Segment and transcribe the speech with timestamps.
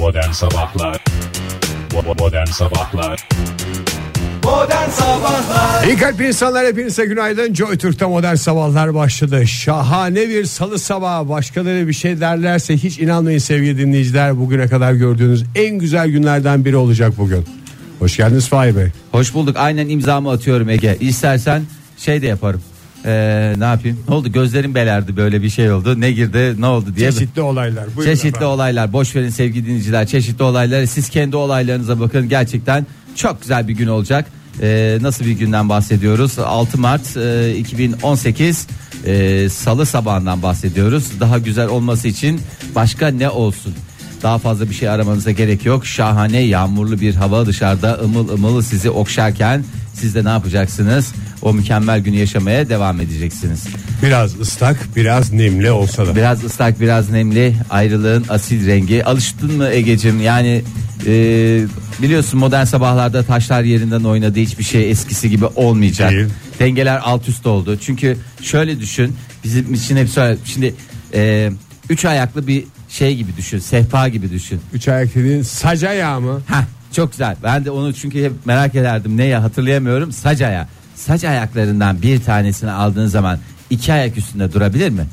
[0.00, 1.04] Modern Sabahlar
[2.18, 3.28] Modern Sabahlar
[4.44, 7.54] Modern Sabahlar İyi kalp insanlar hepinize günaydın.
[7.54, 9.46] Joy Türk'te modern sabahlar başladı.
[9.46, 11.28] Şahane bir salı sabahı.
[11.28, 14.38] Başkaları bir şey derlerse hiç inanmayın sevgili dinleyiciler.
[14.38, 17.46] Bugüne kadar gördüğünüz en güzel günlerden biri olacak bugün.
[17.98, 18.86] Hoş geldiniz Fahir Bey.
[19.12, 19.56] Hoş bulduk.
[19.58, 20.96] Aynen imzamı atıyorum Ege.
[21.00, 21.62] İstersen
[21.98, 22.62] şey de yaparım.
[23.06, 23.98] Ee, ne yapayım?
[24.08, 24.32] Ne oldu?
[24.32, 26.00] Gözlerim belerdi böyle bir şey oldu.
[26.00, 27.12] Ne girdi ne oldu diye.
[27.12, 27.86] Çeşitli olaylar.
[27.96, 28.48] Buyurun Çeşitli efendim.
[28.48, 28.92] olaylar.
[28.92, 30.06] Boş verin sevgili dinleyiciler.
[30.06, 30.86] Çeşitli olaylar.
[30.86, 32.28] Siz kendi olaylarınıza bakın.
[32.28, 34.26] Gerçekten çok güzel bir gün olacak.
[34.62, 36.38] Ee, nasıl bir günden bahsediyoruz?
[36.38, 38.66] 6 Mart e, 2018
[39.06, 41.04] e, Salı sabahından bahsediyoruz.
[41.20, 42.40] Daha güzel olması için
[42.74, 43.74] başka ne olsun?
[44.22, 45.86] Daha fazla bir şey aramanıza gerek yok.
[45.86, 51.12] Şahane yağmurlu bir hava dışarıda ımıl ımıl sizi okşarken siz de ne yapacaksınız?
[51.42, 53.64] O mükemmel günü yaşamaya devam edeceksiniz.
[54.02, 56.16] Biraz ıslak biraz nemli olsa da.
[56.16, 59.04] Biraz ıslak biraz nemli ayrılığın asil rengi.
[59.04, 60.20] Alıştın mı Ege'cim?
[60.22, 60.62] Yani
[61.06, 61.12] e,
[62.02, 66.10] biliyorsun modern sabahlarda taşlar yerinden oynadı hiçbir şey eskisi gibi olmayacak.
[66.10, 66.26] Değil.
[66.58, 67.78] Dengeler alt üst oldu.
[67.82, 70.36] Çünkü şöyle düşün bizim için hep söyle.
[70.44, 70.74] Şimdi
[71.14, 71.50] e,
[71.90, 73.58] üç ayaklı bir şey gibi düşün.
[73.58, 74.60] Sehpa gibi düşün.
[74.72, 76.40] Üç ayak dediğin saca yağı mı?
[76.46, 77.36] Heh, çok güzel.
[77.42, 79.16] Ben de onu çünkü hep merak ederdim.
[79.16, 80.12] Neye hatırlayamıyorum.
[80.12, 80.66] Sac ayağı.
[80.94, 83.38] Sac ayaklarından bir tanesini aldığın zaman
[83.70, 85.06] iki ayak üstünde durabilir mi?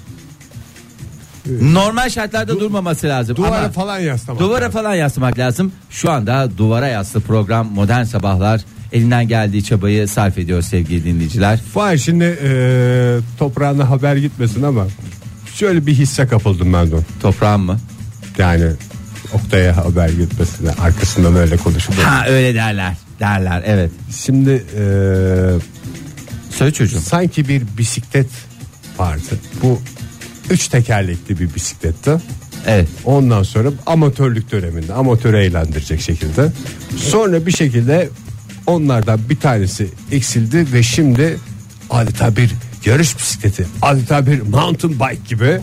[1.62, 3.36] Normal şartlarda durmaması lazım.
[3.36, 4.42] Duvara ama falan yaslamak.
[4.42, 4.72] duvara lazım.
[4.72, 5.72] falan yaslamak lazım.
[5.90, 8.62] Şu anda duvara yaslı program Modern Sabahlar
[8.94, 11.62] elinden geldiği çabayı sarf ediyor sevgili dinleyiciler.
[11.74, 14.88] Fahir şimdi e, toprağına haber gitmesin ama
[15.60, 16.96] şöyle bir hisse kapıldım ben de.
[17.22, 17.80] Toprağım mı?
[18.38, 18.66] Yani
[19.34, 21.98] Oktay'a haber gitmesine arkasından öyle konuşuldu.
[22.04, 22.98] Ha öyle derler.
[23.20, 23.92] Derler evet.
[24.26, 24.84] Şimdi e,
[26.50, 27.00] Söyle çocuğum.
[27.00, 28.28] sanki bir bisiklet
[29.00, 29.40] vardı.
[29.64, 29.80] Bu
[30.50, 32.12] üç tekerlekli bir bisikletti.
[32.68, 32.88] Evet.
[33.06, 36.52] Ondan sonra amatörlük döneminde amatörü eğlendirecek şekilde.
[36.98, 38.10] Sonra bir şekilde
[38.68, 41.38] onlardan bir tanesi eksildi ve şimdi
[41.90, 42.52] adeta bir
[42.88, 45.60] yarış bisikleti, adeta bir mountain bike gibi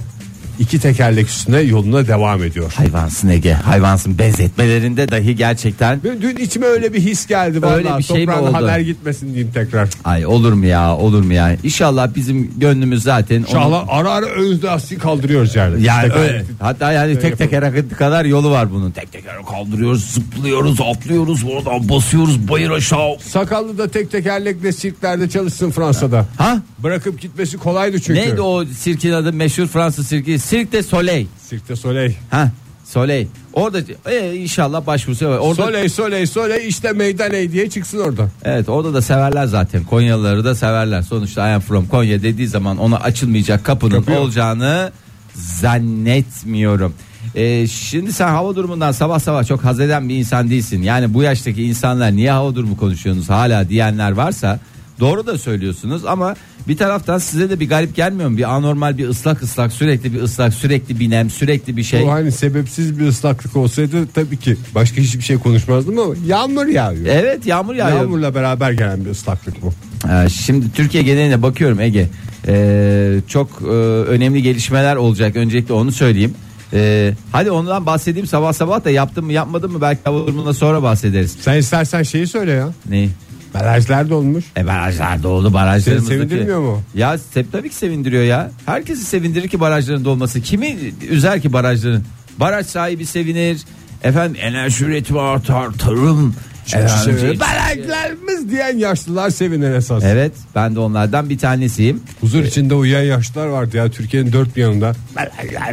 [0.58, 2.72] iki tekerlek üstüne yoluna devam ediyor.
[2.76, 3.52] Hayvansın Ege.
[3.52, 7.74] Hayvansın benzetmelerinde dahi gerçekten Benim dün içime öyle bir his geldi vallahi.
[7.74, 8.52] Öyle bir şey mi oldu?
[8.54, 9.88] haber gitmesin diyeyim tekrar.
[10.04, 14.26] Ay olur mu ya olur mu ya İnşallah bizim gönlümüz zaten onun- İnşallah ara ara
[14.26, 15.82] ön lastiği kaldırıyoruz yani.
[15.84, 16.34] yani Tekerlekli.
[16.34, 16.44] öyle.
[16.60, 18.90] Hatta yani tek teker kadar yolu var bunun.
[18.90, 23.16] Tek teker kaldırıyoruz, zıplıyoruz, atlıyoruz, oradan basıyoruz bayır aşağı.
[23.28, 26.26] Sakallı da tek tekerlekle sirklerde çalışsın Fransa'da.
[26.38, 26.62] Ha?
[26.82, 28.20] Bırakıp gitmesi kolaydı çünkü.
[28.20, 30.38] Neydi o sirkin adı meşhur Fransız sirki?
[30.50, 31.26] Cirque de Soleil.
[31.48, 32.12] Sirkte Soleil.
[32.30, 32.50] Ha?
[32.84, 33.26] Soleil.
[33.52, 33.78] Orada
[34.10, 35.38] e, inşallah başvurusu var.
[35.38, 38.28] Orada Soleil Soleil Soleil işte meydan ey diye çıksın orada.
[38.44, 39.84] Evet orada da severler zaten.
[39.84, 41.02] Konyalıları da severler.
[41.02, 44.20] Sonuçta I am from Konya dediği zaman ona açılmayacak kapının Kapı yok.
[44.20, 44.92] olacağını
[45.34, 46.94] zannetmiyorum.
[47.34, 50.82] Ee, şimdi sen hava durumundan sabah sabah çok haz eden bir insan değilsin.
[50.82, 54.60] Yani bu yaştaki insanlar niye hava durumu konuşuyorsunuz hala diyenler varsa
[55.00, 56.34] doğru da söylüyorsunuz ama
[56.68, 58.36] bir taraftan size de bir garip gelmiyor mu?
[58.36, 62.02] Bir anormal bir ıslak ıslak sürekli bir ıslak sürekli bir nem sürekli bir şey.
[62.02, 67.06] Bu hani sebepsiz bir ıslaklık olsaydı tabii ki başka hiçbir şey konuşmazdım ama yağmur yağıyor.
[67.06, 67.98] Evet yağmur yağıyor.
[67.98, 69.72] Yağmurla beraber gelen bir ıslaklık bu.
[70.08, 72.08] Ee, Şimdi Türkiye geneline bakıyorum Ege.
[72.48, 75.36] Ee, çok e, önemli gelişmeler olacak.
[75.36, 76.34] Öncelikle onu söyleyeyim.
[76.72, 80.82] Ee, hadi ondan bahsedeyim sabah sabah da yaptım mı yapmadım mı belki hava durumunda sonra
[80.82, 81.36] bahsederiz.
[81.40, 82.68] Sen istersen şeyi söyle ya.
[82.88, 83.08] Ne?
[83.54, 84.44] Barajlar dolmuş.
[84.56, 86.18] E barajlar doldu barajlarımızdaki.
[86.18, 86.82] Seni sevindirmiyor mu?
[86.94, 88.50] Ya se- tabii ki sevindiriyor ya.
[88.66, 90.40] Herkesi sevindirir ki barajların dolması.
[90.40, 90.76] Kimi
[91.10, 92.04] üzer ki barajların?
[92.40, 93.60] Baraj sahibi sevinir.
[94.02, 96.34] Efendim enerji üretimi artar, tarım.
[96.66, 100.02] efendim, şey- Barajlarımız diyen yaşlılar sevinir esas.
[100.06, 102.00] Evet ben de onlardan bir tanesiyim.
[102.20, 104.92] Huzur içinde uyuyan yaşlılar vardı ya Türkiye'nin dört bir yanında.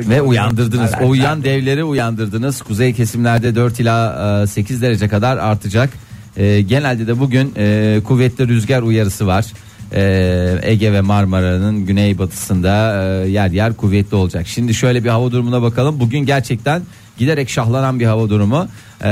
[0.09, 0.92] Ve uyandırdınız.
[1.03, 2.62] O uyuyan devleri uyandırdınız.
[2.62, 5.90] Kuzey kesimlerde 4 ila e, 8 derece kadar artacak.
[6.38, 9.46] E, genelde de bugün e, kuvvetli rüzgar uyarısı var.
[9.94, 14.47] E, Ege ve Marmara'nın güneybatısında e, yer yer kuvvetli olacak.
[14.47, 16.00] Şimdi şöyle bir hava durumuna bakalım.
[16.00, 16.81] Bugün gerçekten
[17.18, 18.68] giderek şahlanan bir hava durumu.
[19.04, 19.10] E,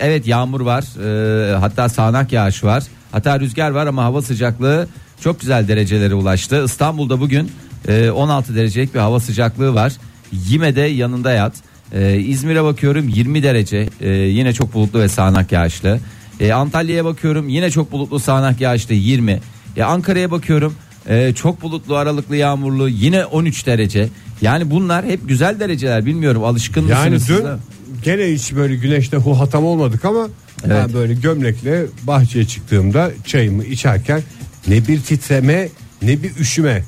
[0.00, 0.84] evet yağmur var.
[1.04, 2.84] E, hatta sağanak yağış var.
[3.12, 4.88] Hatta rüzgar var ama hava sıcaklığı
[5.20, 6.64] çok güzel derecelere ulaştı.
[6.64, 7.50] İstanbul'da bugün
[7.88, 9.92] e, 16 derecelik bir hava sıcaklığı var.
[10.32, 11.54] Yime de yanında yat.
[11.92, 13.88] E, İzmir'e bakıyorum 20 derece.
[14.00, 15.98] E, yine çok bulutlu ve sağanak yağışlı.
[16.42, 19.40] E, Antalya'ya bakıyorum yine çok bulutlu sağanak yağışlı 20.
[19.76, 20.74] E, Ankara'ya bakıyorum
[21.08, 24.08] e, çok bulutlu aralıklı yağmurlu yine 13 derece.
[24.40, 27.40] Yani bunlar hep güzel dereceler bilmiyorum alışkın Yani mısınız?
[27.40, 27.46] dün
[27.94, 28.04] siz?
[28.04, 30.28] gene hiç böyle güneşte huhatam olmadık ama
[30.64, 30.94] ben Evet.
[30.94, 34.22] böyle gömlekle bahçeye çıktığımda çayımı içerken
[34.68, 35.68] ne bir titreme
[36.02, 36.84] ne bir üşüme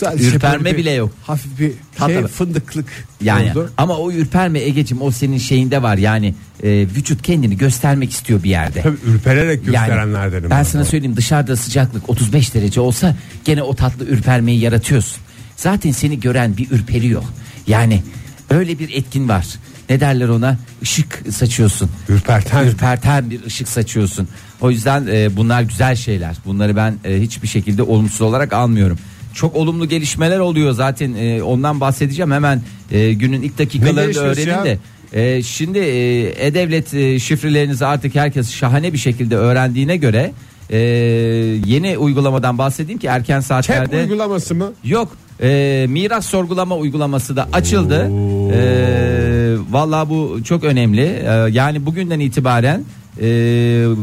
[0.00, 1.12] Sadece Ürperme bir bile yok.
[1.26, 1.72] Hafif bir
[2.06, 2.86] şey fındıklık
[3.22, 3.70] Yani oldu.
[3.76, 8.50] ama o ürperme Egecim o senin şeyinde var yani e, vücut kendini göstermek istiyor bir
[8.50, 8.82] yerde.
[8.82, 10.50] Tabii ürpererek Yani gösterenlerdenim.
[10.50, 15.18] ben sana söyleyeyim dışarıda sıcaklık 35 derece olsa gene o tatlı ürpermeyi yaratıyorsun.
[15.56, 17.22] Zaten seni gören bir ürperiyor.
[17.66, 18.02] Yani
[18.50, 19.46] öyle bir etkin var.
[19.90, 20.58] Ne derler ona?
[20.82, 21.90] Işık saçıyorsun.
[22.08, 22.66] Ürperten.
[22.66, 24.28] Ürperten bir ışık saçıyorsun.
[24.60, 26.36] O yüzden e, bunlar güzel şeyler.
[26.44, 28.98] Bunları ben e, hiçbir şekilde olumsuz olarak almıyorum.
[29.34, 34.50] Çok olumlu gelişmeler oluyor zaten e, ondan bahsedeceğim hemen e, günün ilk dakikalarında gelişmesi öğrenin
[34.50, 34.64] ya?
[34.64, 34.78] de.
[35.12, 40.32] E, şimdi e, E-Devlet e, şifrelerinizi artık herkes şahane bir şekilde öğrendiğine göre
[40.70, 40.78] e,
[41.66, 44.72] yeni uygulamadan bahsedeyim ki erken saatlerde uygulaması mı?
[44.84, 48.10] yok e, miras sorgulama uygulaması da açıldı.
[48.54, 48.60] E,
[49.70, 51.02] vallahi bu çok önemli.
[51.02, 52.84] E, yani bugünden itibaren
[53.18, 53.26] e,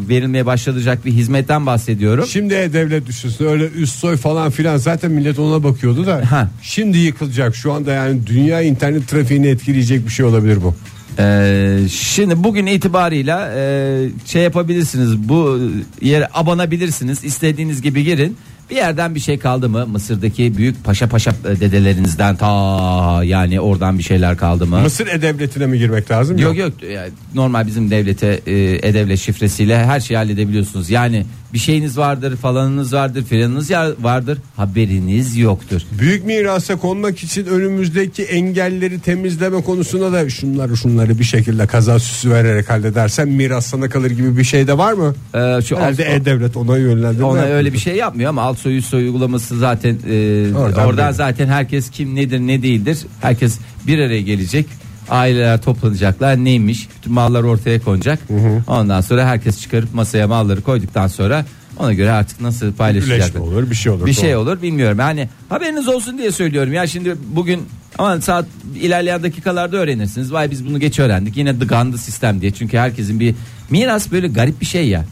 [0.09, 2.25] verilmeye başlanacak bir hizmetten bahsediyorum.
[2.27, 6.31] Şimdi devlet düşünsün öyle üst soy falan filan zaten millet ona bakıyordu da.
[6.31, 6.49] Ha.
[6.61, 10.75] Şimdi yıkılacak şu anda yani dünya internet trafiğini etkileyecek bir şey olabilir bu.
[11.19, 15.59] Ee, şimdi bugün itibarıyla e, şey yapabilirsiniz bu
[16.01, 18.37] yere abanabilirsiniz istediğiniz gibi girin
[18.69, 24.03] bir yerden bir şey kaldı mı Mısır'daki büyük paşa paşa dedelerinizden ta yani oradan bir
[24.03, 24.79] şeyler kaldı mı?
[24.79, 26.37] Mısır e-devletine mi girmek lazım?
[26.37, 28.53] Yok yok yani normal bizim devlete e,
[28.87, 30.89] e-devlet şifresiyle her şeyi halledebiliyorsunuz.
[30.89, 33.71] Yani bir şeyiniz vardır falanınız vardır filanınız
[34.01, 35.81] vardır haberiniz yoktur.
[35.99, 42.31] Büyük mirasa konmak için önümüzdeki engelleri temizleme konusunda da şunları şunları bir şekilde kaza süsü
[42.31, 45.15] vererek halledersen miras sana kalır gibi bir şey de var mı?
[45.35, 47.25] Ee, şu Herhalde alt- e-devlet ona yönlendirme.
[47.25, 51.89] Ona öyle bir şey yapmıyor ama alt soy uygulaması zaten e, Oradan oradan zaten herkes
[51.89, 52.97] kim nedir ne değildir.
[53.21, 54.65] Herkes bir araya gelecek.
[55.09, 58.19] Aileler toplanacaklar neymiş bütün mallar ortaya konacak.
[58.67, 61.45] Ondan sonra herkes çıkarıp masaya malları koyduktan sonra
[61.79, 63.19] ona göre artık nasıl paylaşacaklar.
[63.19, 64.05] Birleşme olur bir şey olur.
[64.05, 64.99] Bir şey olur bilmiyorum.
[64.99, 66.73] Yani haberiniz olsun diye söylüyorum.
[66.73, 67.61] Ya şimdi bugün
[67.97, 68.45] ama saat
[68.81, 70.33] ilerleyen dakikalarda öğrenirsiniz.
[70.33, 71.37] Vay biz bunu geç öğrendik.
[71.37, 72.51] Yine dıgandı sistem diye.
[72.51, 73.35] Çünkü herkesin bir
[73.69, 75.05] miras böyle garip bir şey ya.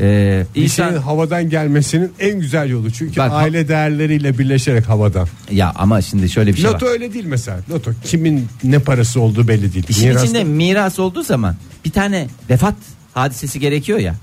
[0.00, 2.90] Ee, Bir insan- şeyin havadan gelmesinin en güzel yolu.
[2.90, 5.28] Çünkü Bak, aile değerleriyle birleşerek havadan.
[5.50, 6.90] ya ama şimdi şöyle bir şey Loto var.
[6.92, 7.58] öyle değil mesela.
[7.70, 9.84] Loto kimin ne parası olduğu belli değil.
[9.88, 12.74] İşin Mirasta- içinde miras olduğu zaman bir tane vefat
[13.14, 14.14] hadisesi gerekiyor ya.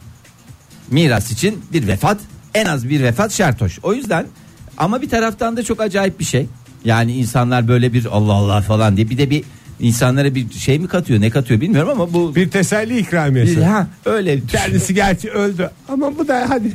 [0.91, 2.18] Miras için bir vefat
[2.53, 3.80] en az bir vefat şart hoş.
[3.83, 4.25] O yüzden
[4.77, 6.45] ama bir taraftan da çok acayip bir şey.
[6.85, 9.44] Yani insanlar böyle bir Allah Allah falan diye bir de bir
[9.79, 13.63] insanlara bir şey mi katıyor ne katıyor bilmiyorum ama bu bir teselli ikramiyesi.
[13.63, 16.71] ha öyle Kendisi gerçi öldü ama bu da hadi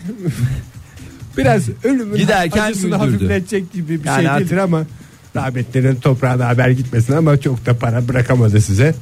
[1.38, 3.12] biraz ölümün Giderken acısını güldürdü.
[3.12, 4.82] hafifletecek gibi bir Yani şey artık- değildir ama
[5.36, 8.94] rahmetlerin toprağına haber gitmesin ama çok da para bırakamadı size.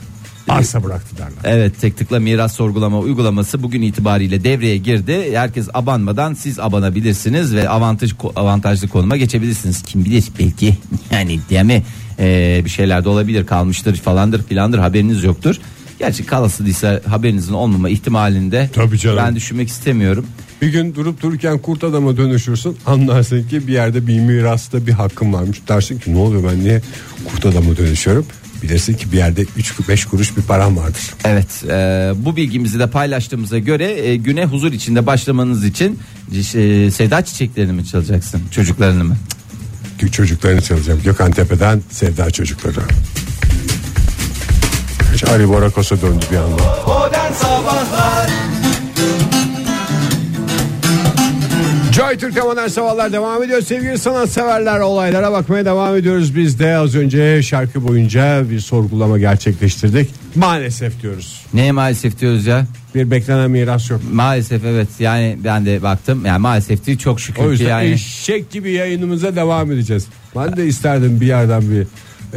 [0.48, 1.56] Arsa bıraktı derler.
[1.56, 5.31] Evet tek tıkla miras sorgulama uygulaması bugün itibariyle devreye girdi.
[5.37, 9.82] Herkes abanmadan siz abanabilirsiniz ve avantaj avantajlı konuma geçebilirsiniz.
[9.82, 10.76] Kim bilir belki
[11.10, 11.82] yani diye mi
[12.22, 15.56] Ee, bir şeyler de olabilir kalmıştır falandır filandır haberiniz yoktur.
[15.98, 19.16] Gerçi kalasıysa haberinizin olmama ihtimalinde Tabii canım.
[19.19, 20.26] ben düşünmek istemiyorum.
[20.62, 25.32] Bir gün durup dururken kurt adama dönüşürsün anlarsın ki bir yerde bir mirasta bir hakkım
[25.32, 25.58] varmış.
[25.69, 26.82] Dersin ki ne oluyor ben niye
[27.25, 28.26] kurt adama dönüşüyorum?
[28.62, 31.02] Bilirsin ki bir yerde 3-5 kuruş bir param vardır.
[31.24, 35.98] Evet e, bu bilgimizi de paylaştığımıza göre e, güne huzur içinde başlamanız için
[36.34, 39.16] e, sevda çiçeklerini mi çalacaksın çocuklarını mı?
[39.98, 41.00] Ki çocuklarını çalacağım.
[41.04, 42.80] Gökhan Tepe'den Sevda Çocukları.
[45.14, 46.62] Hiç Ali Borakos'a döndü bir anda.
[46.86, 48.19] Modern Sabahlar
[52.00, 53.60] Joy Türk'te modern sabahlar devam ediyor.
[53.62, 56.36] Sevgili sanatseverler olaylara bakmaya devam ediyoruz.
[56.36, 60.10] Biz de az önce şarkı boyunca bir sorgulama gerçekleştirdik.
[60.34, 61.46] Maalesef diyoruz.
[61.54, 62.66] Neye maalesef diyoruz ya?
[62.94, 64.00] Bir beklenen miras yok.
[64.12, 67.90] Maalesef evet yani ben de baktım yani maalesef değil çok şükür O ki yüzden yani.
[67.90, 70.06] eşek gibi yayınımıza devam edeceğiz.
[70.36, 71.86] Ben de isterdim bir yerden bir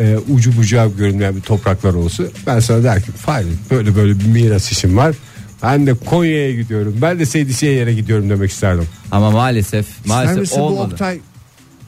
[0.01, 2.24] e, ucu bucağı görünmeyen bir topraklar olsa.
[2.48, 3.12] Ben sana der ki
[3.72, 5.15] böyle böyle bir miras işim var.
[5.63, 6.96] Ben de Konya'ya gidiyorum.
[7.01, 8.88] Ben de Seydişehir'e gidiyorum demek isterdim.
[9.12, 10.93] Ama maalesef İster maalesef bu olmadı.
[10.93, 11.20] Oktay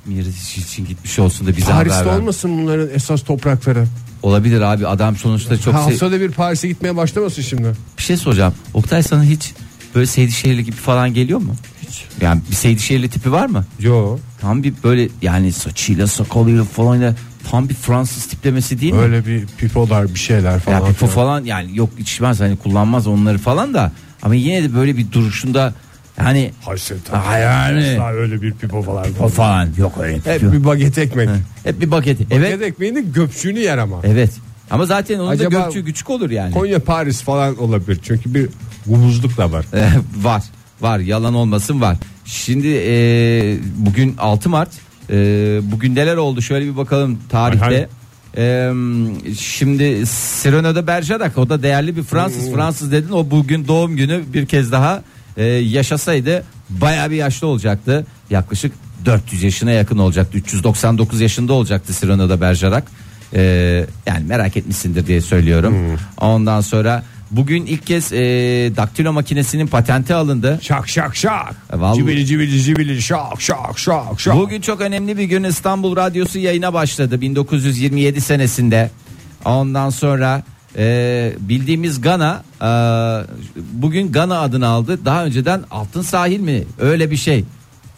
[0.05, 2.17] Miras için gitmiş olsun da bize haber Paris'te ver.
[2.17, 3.85] olmasın bunların esas toprakları?
[4.23, 7.67] Olabilir abi adam sonuçta çok se- haftada bir Paris'e gitmeye başlamasın şimdi.
[7.97, 8.53] bir şey soracağım.
[8.73, 9.53] Oktay sana hiç
[9.95, 11.55] böyle Seydişehirli gibi falan geliyor mu?
[11.87, 12.03] Hiç.
[12.21, 13.65] Yani bir Seydişehirli tipi var mı?
[13.79, 14.17] Yo.
[14.41, 17.15] Tam bir böyle yani saçıyla sakalıyla falan da
[17.51, 18.99] tam bir Fransız tiplemesi değil mi?
[18.99, 20.79] Öyle bir pipolar bir şeyler falan.
[20.79, 23.91] Ya pipo falan yani yok içmez hani kullanmaz onları falan da
[24.23, 25.73] ama yine de böyle bir duruşunda
[26.17, 27.99] hani Hayır, sen Ha, yani.
[28.15, 29.05] Öyle bir pipo falan.
[29.19, 30.19] o falan yok öyle.
[30.25, 31.29] Hep bir baget ekmek.
[31.63, 32.19] Hep bir paket.
[32.19, 32.61] Baget Evet.
[32.61, 33.99] ekmeğinin göpçüğünü yer ama.
[34.03, 34.31] Evet.
[34.71, 36.53] Ama zaten onun Acaba- da gökçü küçük olur yani.
[36.53, 37.99] Konya Paris falan olabilir.
[38.03, 38.49] Çünkü bir
[38.87, 39.65] gumuzluk da var.
[40.21, 40.43] var.
[40.81, 40.99] Var.
[40.99, 41.97] Yalan olmasın var.
[42.25, 44.69] Şimdi e, bugün 6 Mart
[45.09, 47.65] E, bugün neler oldu şöyle bir bakalım tarihte.
[47.65, 47.87] Hay hay.
[48.37, 48.73] E,
[49.39, 50.05] şimdi
[50.75, 52.07] de Bergerac o da değerli bir Hmm.
[52.07, 52.51] Fransız.
[52.51, 55.03] Fransız dedin o bugün doğum günü bir kez daha
[55.37, 58.05] e, yaşasaydı baya bir yaşlı olacaktı.
[58.29, 58.73] Yaklaşık
[59.05, 60.37] 400 yaşına yakın olacaktı.
[60.37, 61.93] 399 yaşında olacaktı
[62.29, 62.87] de Bergerac.
[63.33, 63.41] E,
[64.05, 65.73] yani merak etmişsindir diye söylüyorum.
[65.73, 65.97] Hmm.
[66.29, 68.17] Ondan sonra bugün ilk kez e,
[68.77, 70.59] daktilo makinesinin patenti alındı.
[70.61, 71.55] Şak şak şak.
[71.73, 74.35] E, vallahi- Cibili cibili cibili şak şak şak şak.
[74.35, 78.89] Bugün çok önemli bir gün İstanbul Radyosu yayına başladı 1927 senesinde.
[79.45, 80.43] Ondan sonra
[80.77, 82.69] e, bildiğimiz Gana e,
[83.73, 84.99] bugün Gana adını aldı.
[85.05, 86.63] Daha önceden Altın Sahil mi?
[86.79, 87.43] Öyle bir şey.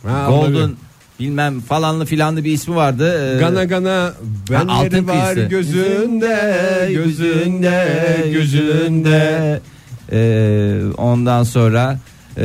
[0.08, 0.72] Ha, Golden.
[1.20, 3.36] Bilmem falanlı filanlı bir ismi vardı.
[3.36, 4.14] E, Gana gana
[4.52, 5.50] benleri altın var kıyısı.
[5.50, 7.86] gözünde gözünde
[8.34, 9.62] gözünde.
[10.12, 12.00] Ee, ondan sonra
[12.38, 12.44] e,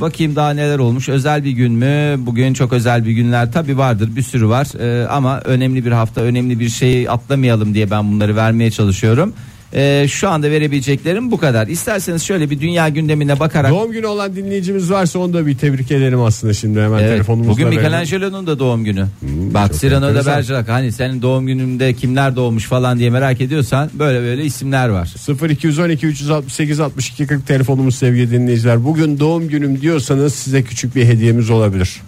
[0.00, 1.08] bakayım daha neler olmuş.
[1.08, 2.14] Özel bir gün mü?
[2.18, 4.66] Bugün çok özel bir günler tabi vardır bir sürü var.
[4.80, 9.32] Ee, ama önemli bir hafta önemli bir şeyi atlamayalım diye ben bunları vermeye çalışıyorum.
[9.74, 11.66] Ee, şu anda verebileceklerim bu kadar.
[11.66, 13.70] İsterseniz şöyle bir dünya gündemine bakarak.
[13.70, 17.52] Doğum günü olan dinleyicimiz varsa onu da bir tebrik edelim aslında şimdi hemen Evet, telefonumuzla
[17.52, 17.68] bugün.
[17.68, 19.06] Michelangelo'nun da doğum günü.
[19.22, 20.26] Bak çok Cyrano da.
[20.26, 25.14] Bergerac hani senin doğum gününde kimler doğmuş falan diye merak ediyorsan böyle böyle isimler var.
[25.50, 28.84] 0212 368 62 40 telefonumuz sevgili dinleyiciler.
[28.84, 32.00] Bugün doğum günüm diyorsanız size küçük bir hediyemiz olabilir.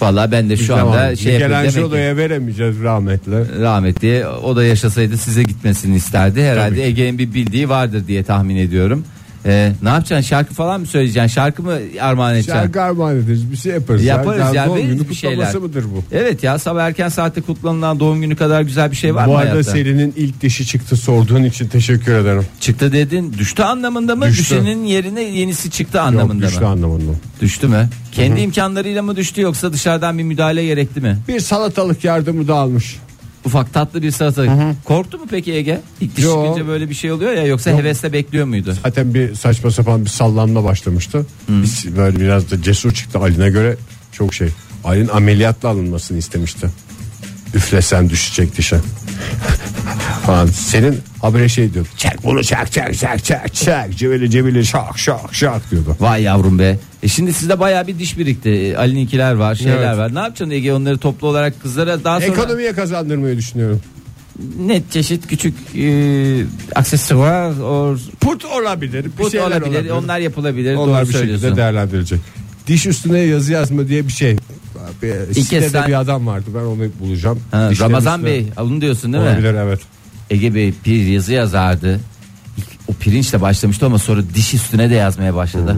[0.00, 0.88] Vallahi ben de şu Tamam.
[0.92, 3.60] anda şey Michelangelo'ya veremeyeceğiz rahmetli.
[3.62, 6.42] rahmetli o da yaşasaydı size gitmesini isterdi.
[6.42, 6.84] Herhalde.
[6.86, 9.04] Ege'nin bir bildiği vardır diye tahmin ediyorum.
[9.46, 12.52] Ee, ne yapacaksın şarkı falan mı söyleyeceksin şarkı mı armağan edeceksin?
[12.60, 14.04] Şarkı armağan ederiz bir şey yaparız.
[14.04, 15.54] Yaparız Daha ya, doğum günü bir şeyler.
[15.56, 16.02] mıdır bu?
[16.12, 19.36] Evet ya sabah erken saatte kutlanılan doğum günü kadar güzel bir şey var bu mı
[19.38, 19.70] arada hayatta?
[19.70, 22.46] serinin ilk dişi çıktı sorduğun için teşekkür ederim.
[22.60, 24.26] Çıktı dedin düştü anlamında mı?
[24.26, 24.42] Düştü.
[24.42, 26.66] Düşenin yerine yenisi çıktı Yok anlamında düştü mı?
[26.68, 27.12] anlamında.
[27.40, 27.88] Düştü mü?
[28.12, 31.18] Kendi imkanlarıyla mı düştü yoksa dışarıdan bir müdahale gerekti mi?
[31.28, 32.96] Bir salatalık yardımı da almış.
[33.44, 34.74] Ufak tatlı bir salata.
[34.84, 35.80] Korktu mu peki Ege?
[36.00, 36.44] İlk diş Yo.
[36.44, 38.74] çıkınca böyle bir şey oluyor ya yoksa hevesle bekliyor muydu?
[38.82, 41.26] Zaten bir saçma sapan bir sallanma başlamıştı.
[41.48, 43.76] Biz böyle biraz da cesur çıktı Ali'ne göre
[44.12, 44.48] çok şey.
[44.84, 46.70] Ali'nin ameliyatla alınmasını istemişti.
[47.54, 48.76] Üflesen düşecek dişe.
[50.26, 50.46] Falan.
[50.46, 51.86] Senin habire şey diyor.
[51.96, 53.96] Çek bunu çek çek çek çek çek.
[53.96, 55.96] Cebeli cebeli şak şak şak diyordu.
[56.00, 56.78] Vay yavrum be.
[57.02, 58.74] E şimdi sizde bayağı bir diş birikti.
[58.78, 59.98] Ali'ninkiler var, şeyler Evet.
[59.98, 60.14] var.
[60.14, 63.80] Ne yapacaksın Ege onları toplu olarak kızlara daha sonra Ekonomiye kazandırmayı düşünüyorum.
[64.58, 69.04] net çeşit küçük e, aksesuar or Put olabilir.
[69.04, 69.66] Bir put şeyler olabilir.
[69.70, 69.90] olabilir.
[69.90, 70.74] Onlar yapılabilir.
[70.74, 71.56] Onlar Doğru bir şekilde söylüyorsun.
[71.56, 72.20] değerlendirilecek.
[72.66, 74.36] Diş üstüne yazı yazma diye bir şey.
[75.02, 77.40] Bir, sitede sen- bir adam vardı ben onu bulacağım.
[77.50, 79.30] Ha, Dişlerin Ramazan üstüne- Bey onu diyorsun değil mi?
[79.30, 79.80] Olabilir evet.
[80.34, 82.00] Ege Bey bir yazı yazardı.
[82.58, 85.76] İlk o pirinçle başlamıştı ama sonra diş üstüne de yazmaya başladı.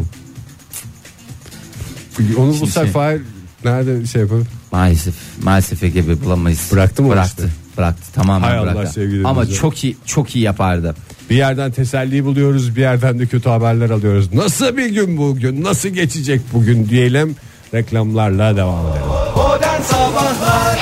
[2.39, 3.19] Onu bu Şimdi sefer
[3.65, 4.47] nerede şey yapalım?
[4.73, 6.69] Maalesef maalesef Ege Bey bulamayız.
[6.73, 7.43] Bıraktı mı o Bıraktı.
[7.47, 7.57] işte?
[7.79, 8.13] Bıraktı.
[8.15, 8.93] Tamamen Hay Allah bıraktı.
[8.93, 9.61] sevgili Ama dinleyiciler.
[9.61, 10.95] çok iyi çok iyi yapardı.
[11.31, 14.35] Bir yerden teselli buluyoruz, bir yerden de kötü haberler alıyoruz.
[14.35, 15.65] Nasıl bir gün bugün?
[15.65, 17.37] Nasıl geçecek bugün diyelim.
[17.75, 19.07] Reklamlarla devam edelim.
[19.37, 20.79] Modern Sabahlar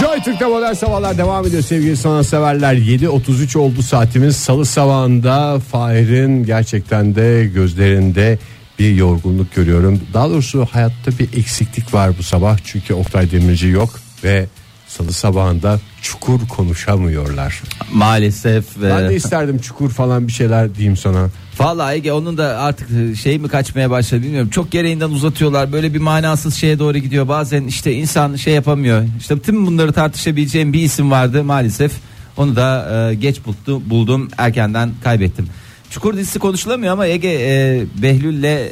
[0.00, 2.74] Joy Türk'te modern sabahlar devam ediyor sevgili sanatseverler.
[2.74, 4.36] 7.33 oldu saatimiz.
[4.36, 8.38] Salı sabahında Fahir'in gerçekten de gözlerinde
[8.78, 10.00] bir yorgunluk görüyorum.
[10.14, 12.58] Daha doğrusu hayatta bir eksiklik var bu sabah.
[12.64, 13.90] Çünkü Oktay Demirci yok
[14.24, 14.46] ve
[14.88, 17.62] salı sabahında çukur konuşamıyorlar.
[17.92, 18.64] Maalesef.
[18.82, 21.28] Ben e, de isterdim çukur falan bir şeyler diyeyim sana.
[21.58, 24.50] Vallahi Ege onun da artık şey mi kaçmaya başladı bilmiyorum.
[24.50, 25.72] Çok gereğinden uzatıyorlar.
[25.72, 27.28] Böyle bir manasız şeye doğru gidiyor.
[27.28, 29.04] Bazen işte insan şey yapamıyor.
[29.20, 31.92] İşte tüm bunları tartışabileceğim bir isim vardı maalesef.
[32.36, 34.28] Onu da e, geç buldu, buldum.
[34.38, 35.48] Erkenden kaybettim.
[35.90, 38.70] Çukur dizisi konuşulamıyor ama Ege e, Behlül'le e,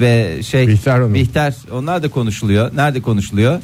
[0.00, 1.14] ve şey Bihter Hanım.
[1.14, 2.76] Bihter onlar da konuşuluyor.
[2.76, 3.60] Nerede konuşuluyor?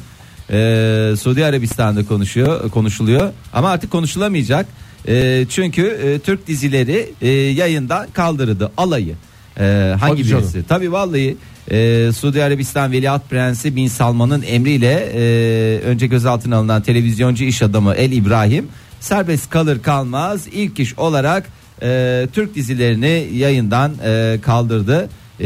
[0.51, 3.29] E, Suudi Arabistan'da konuşuyor, konuşuluyor.
[3.53, 4.65] Ama artık konuşulamayacak.
[5.07, 9.15] E, çünkü e, Türk dizileri e, yayından kaldırıldı alayı.
[9.59, 10.43] E, hangi Hadi canım.
[10.43, 10.63] birisi?
[10.67, 11.37] Tabii vallahi
[11.71, 17.93] e, Suudi Arabistan Veliaht Prensi Bin Salman'ın emriyle e, önce gözaltına alınan televizyoncu iş adamı
[17.93, 18.67] El İbrahim
[18.99, 21.45] serbest kalır kalmaz ilk iş olarak
[21.81, 25.09] e, Türk dizilerini yayından e, kaldırdı.
[25.39, 25.45] E,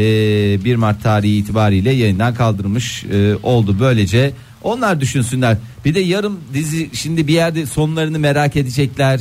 [0.66, 4.32] 1 Mart tarihi itibariyle yayından kaldırmış e, oldu böylece.
[4.64, 5.58] Onlar düşünsünler.
[5.86, 9.20] Bir de yarım dizi şimdi bir yerde sonlarını merak edecekler.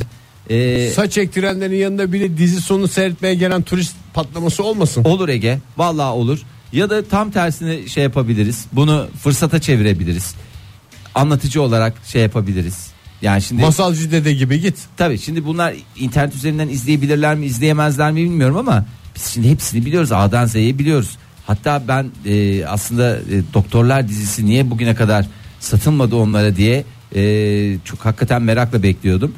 [0.49, 5.03] E, Saç ektirenlerin yanında biri dizi sonu seyretmeye gelen turist patlaması olmasın.
[5.03, 5.59] Olur Ege.
[5.77, 6.39] Vallahi olur.
[6.73, 8.65] Ya da tam tersini şey yapabiliriz.
[8.73, 10.35] Bunu fırsata çevirebiliriz.
[11.15, 12.87] Anlatıcı olarak şey yapabiliriz.
[13.21, 14.77] Yani şimdi Masalcı dede gibi git.
[14.97, 18.85] tabii şimdi bunlar internet üzerinden izleyebilirler mi, izleyemezler mi bilmiyorum ama
[19.15, 20.11] biz şimdi hepsini biliyoruz.
[20.11, 21.17] A'dan Z'ye biliyoruz.
[21.47, 23.23] Hatta ben e, aslında e,
[23.53, 25.25] Doktorlar dizisi niye bugüne kadar
[25.59, 26.83] satılmadı onlara diye
[27.15, 27.21] e,
[27.85, 29.35] çok hakikaten merakla bekliyordum.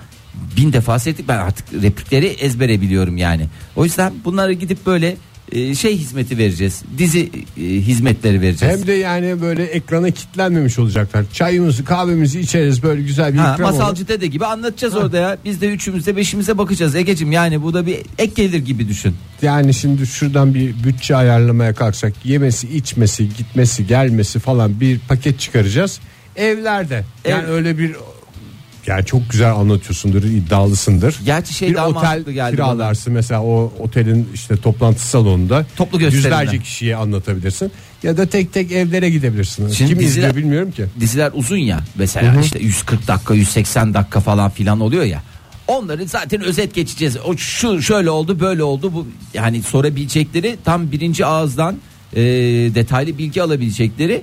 [0.58, 3.46] Bin defa seyrettik ben artık replikleri ezbere biliyorum yani.
[3.76, 5.16] O yüzden bunları gidip böyle
[5.52, 6.82] e, şey hizmeti vereceğiz.
[6.98, 8.80] Dizi e, hizmetleri vereceğiz.
[8.80, 11.26] Hem de yani böyle ekrana kilitlenmemiş olacaklar.
[11.34, 13.80] Çayımızı kahvemizi içeriz böyle güzel bir Ha, ikram olur.
[13.80, 15.38] masalcı dede gibi anlatacağız orada ya.
[15.46, 19.16] Biz de üçümüzde beşimize bakacağız Egecim yani bu da bir ek gelir gibi düşün.
[19.42, 26.00] Yani şimdi şuradan bir bütçe ayarlamaya kalksak yemesi içmesi gitmesi gelmesi falan bir paket çıkaracağız.
[26.36, 27.96] Evlerde yani Ev- öyle bir
[28.88, 31.16] yani çok güzel anlatıyorsundur iddialısındır.
[31.26, 36.60] Gerçi şey bir daha otel geldi kiralarsın mesela o otelin işte toplantı salonunda Toplu yüzlerce
[36.60, 37.72] kişiye anlatabilirsin.
[38.04, 39.70] Ya da tek tek evlere gidebilirsin.
[39.70, 40.86] Şimdi Kim diziler- izliyor bilmiyorum ki.
[41.00, 42.42] diziler uzun ya mesela.
[42.42, 45.24] İşte 140 dakika 180 dakika falan filan oluyor ya.
[45.68, 47.18] Onları zaten özet geçeceğiz.
[47.26, 48.94] O şu şöyle oldu böyle oldu.
[48.94, 51.76] Bu yani sorabilecekleri tam birinci ağızdan
[52.14, 52.22] e,
[52.76, 54.22] detaylı bilgi alabilecekleri.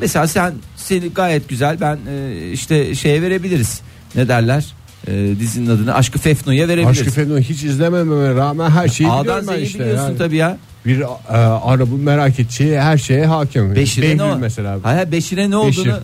[0.00, 3.80] Mesela sen seni gayet güzel ben e, işte şeye verebiliriz
[4.14, 4.64] ne derler
[5.08, 7.00] E, dizinin adını Aşkı Fefnu'ya verebiliriz.
[7.00, 9.78] Aşkı Fenon hiç izlemememe rağmen her şeyi A'dan biliyorum ben Z'yi işte.
[9.80, 10.18] biliyorsun yani.
[10.18, 10.58] tabii ya.
[10.86, 13.74] Bir e, arabı merak edeceği her şeye hakim.
[13.74, 14.38] Beşir'e ne Behlül o?
[14.38, 14.78] mesela.
[14.82, 15.80] Hayır Beşir'e ne Beşir.
[15.80, 15.98] olduğunu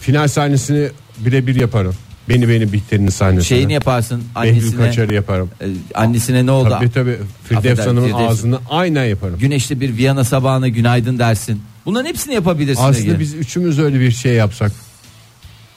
[0.00, 1.94] Final sahnesini birebir yaparım.
[2.28, 3.44] Beni beni Bihter'in sahnesini.
[3.44, 5.50] şeyini yaparsın Behlül annesine Kaçar'ı yaparım.
[5.60, 6.68] e, annesine ne oldu?
[6.70, 7.16] Tabii tabii.
[7.44, 8.30] Firdevs Affedersin, Hanım'ın Firdevs.
[8.30, 9.38] ağzını aynen yaparım.
[9.38, 11.62] Güneşli bir Viyana sabahına günaydın dersin.
[11.86, 12.82] Bunların hepsini yapabilirsin.
[12.82, 13.18] Aslında Ege.
[13.18, 14.72] biz üçümüz öyle bir şey yapsak.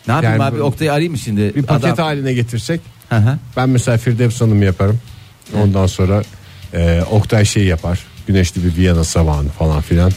[0.08, 1.56] Ne yapayım yani abi Oktay'ı arayayım mı şimdi?
[1.56, 2.82] Bir paket Adam- haline getirsek.
[3.10, 3.38] Hı hı.
[3.58, 5.00] Ben mesela Firdevs Hanım yaparım.
[5.62, 6.22] Ondan sonra
[6.74, 8.00] e, Oktay şey yapar.
[8.28, 10.12] Güneşli bir Viyana sabahını falan filan.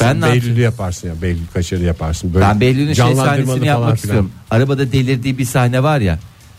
[0.00, 0.44] Ben Sen ne yapayım?
[0.44, 1.14] Behlül'ü yaparsın ya.
[1.22, 2.34] Behlül Kaçar'ı yaparsın.
[2.34, 3.94] Böyle Ben Behlül'ün şey canlandırmalı sahnesini falan yapmak filan.
[3.96, 4.30] istiyorum.
[4.50, 6.18] Arabada delirdiği bir sahne var ya.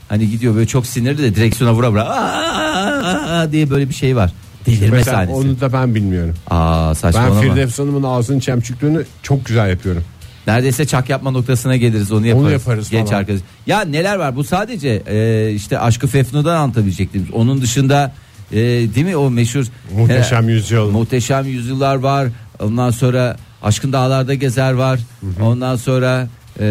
[0.10, 4.32] Hani gidiyor böyle çok sinirli de direksiyona vura vura "Aa!" diye böyle bir şey var.
[4.66, 5.34] Delirme Mesela sahnesi.
[5.34, 6.36] onu da ben bilmiyorum.
[6.50, 7.42] Aa Ben saçmalama.
[7.42, 10.04] Firdevs Hanım'ın ağzının çemçüklüğünü çok güzel yapıyorum.
[10.48, 12.52] Neredeyse çak yapma noktasına geliriz onu yaparız.
[12.52, 13.20] yaparız Genç falan.
[13.20, 13.42] arkadaş.
[13.68, 17.28] Ya neler var bu sadece e, işte Aşkı Fefnu'dan anlatabilecektim.
[17.34, 18.12] Onun dışında
[18.52, 19.66] e, değil mi o meşhur
[19.98, 20.92] Muhteşem e, Yüzyıl.
[20.92, 22.28] Muhteşem yüzyıllar var.
[22.60, 25.00] Ondan sonra Aşkın Dağlarda Gezer var.
[25.42, 26.28] Ondan sonra
[26.60, 26.66] e,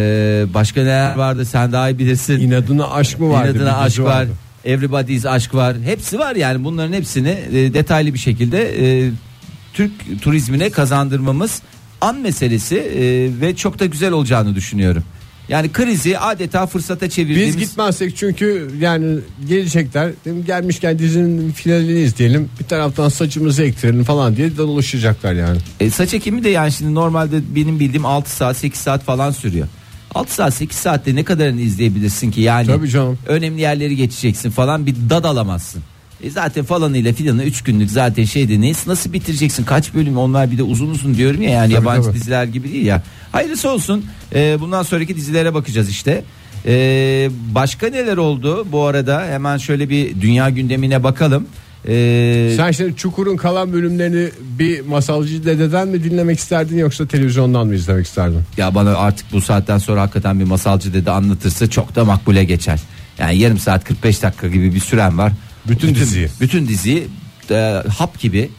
[0.55, 2.41] başka neler vardı sen daha iyi bilirsin.
[2.41, 3.51] İnadına aşk mı vardı?
[3.51, 4.05] İnadına aşk var.
[4.07, 4.31] vardı.
[4.65, 5.77] Everybody's aşk var.
[5.85, 9.11] Hepsi var yani bunların hepsini e, detaylı bir şekilde e,
[9.75, 11.63] Türk turizmine kazandırmamız
[12.01, 13.01] an meselesi e,
[13.41, 15.03] ve çok da güzel olacağını düşünüyorum.
[15.49, 20.11] Yani krizi adeta fırsata çevirdiğimiz Biz gitmezsek çünkü yani gelecekler
[20.47, 25.59] gelmişken dizinin finalini izleyelim bir taraftan saçımızı ektirelim falan diye dolaşacaklar yani.
[25.81, 29.67] E, saç ekimi de yani şimdi normalde benim bildiğim 6 saat 8 saat falan sürüyor.
[30.15, 33.19] 6 saat 8 saatte ne kadarını izleyebilirsin ki yani Tabii canım.
[33.27, 35.83] önemli yerleri geçeceksin falan bir dad alamazsın.
[36.23, 40.59] E zaten falanıyla filanı 3 günlük zaten şeyde ne nasıl bitireceksin kaç bölüm onlar bir
[40.59, 42.15] de uzun uzun diyorum ya yani Tabii, yabancı tabii.
[42.17, 43.03] diziler gibi değil ya.
[43.33, 46.25] Hayırlısı olsun E, bundan sonraki dizilere bakacağız işte.
[46.67, 51.47] E, başka neler oldu bu arada hemen şöyle bir dünya gündemine bakalım.
[51.89, 57.75] E, Sen şimdi Çukur'un kalan bölümlerini bir masalcı dededen mi dinlemek isterdin yoksa televizyondan mı
[57.75, 58.41] izlemek isterdin?
[58.57, 62.81] Ya bana artık bu saatten sonra hakikaten bir masalcı dedi anlatırsa çok da makbule geçer.
[63.19, 65.33] Yani yarım saat 45 dakika gibi bir süren var.
[65.69, 66.29] Bütün diziyi.
[66.41, 67.09] Bütün diziyi
[67.51, 68.51] e, hap gibi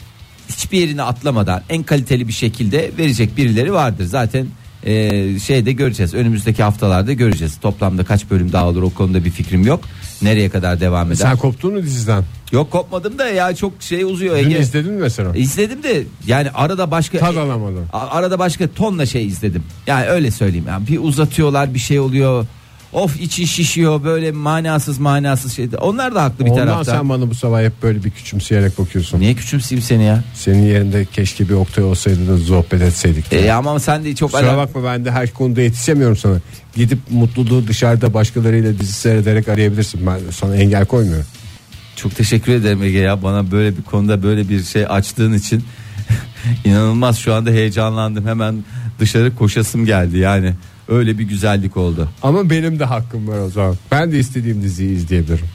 [0.49, 4.05] hiçbir yerini atlamadan en kaliteli bir şekilde verecek birileri vardır.
[4.05, 4.47] Zaten
[4.83, 6.13] e, şeyde göreceğiz.
[6.13, 7.57] Önümüzdeki haftalarda göreceğiz.
[7.61, 9.83] Toplamda kaç bölüm daha olur o konuda bir fikrim yok.
[10.21, 11.15] Nereye kadar devam eder?
[11.15, 12.23] Sen koptun mu diziden?
[12.51, 14.59] Yok kopmadım da ya çok şey uzuyor Dün Ege.
[14.59, 15.35] izledin mi mesela?
[15.35, 17.85] İzledim de yani arada başka Tad alamadın.
[17.93, 19.63] A- Arada başka tonla şey izledim.
[19.87, 20.65] Yani öyle söyleyeyim.
[20.67, 22.45] Yani bir uzatıyorlar bir şey oluyor.
[22.93, 25.69] Of içi şişiyor böyle manasız manasız şey.
[25.81, 26.91] Onlar da haklı bir Ondan tarafta.
[26.91, 29.19] sen bana bu sabah hep böyle bir küçümseyerek bakıyorsun.
[29.19, 30.23] Niye küçümseyeyim seni ya?
[30.33, 33.33] Senin yerinde keşke bir Oktay olsaydı da sohbet etseydik.
[33.33, 36.37] E, ama sen de çok Kusura bakma ben de her konuda yetişemiyorum sana.
[36.75, 40.07] Gidip mutluluğu dışarıda başkalarıyla dizi seyrederek arayabilirsin.
[40.07, 41.25] Ben sana engel koymuyorum.
[41.95, 45.63] çok teşekkür ederim Ege ya bana böyle bir konuda böyle bir şey açtığın için
[46.65, 48.27] inanılmaz şu anda heyecanlandım.
[48.27, 48.55] Hemen
[48.99, 50.53] dışarı koşasım geldi yani.
[50.89, 52.09] Öyle bir güzellik oldu.
[52.23, 53.75] Ama benim de hakkım var o zaman.
[53.91, 55.45] Ben de istediğim diziyi izleyebilirim.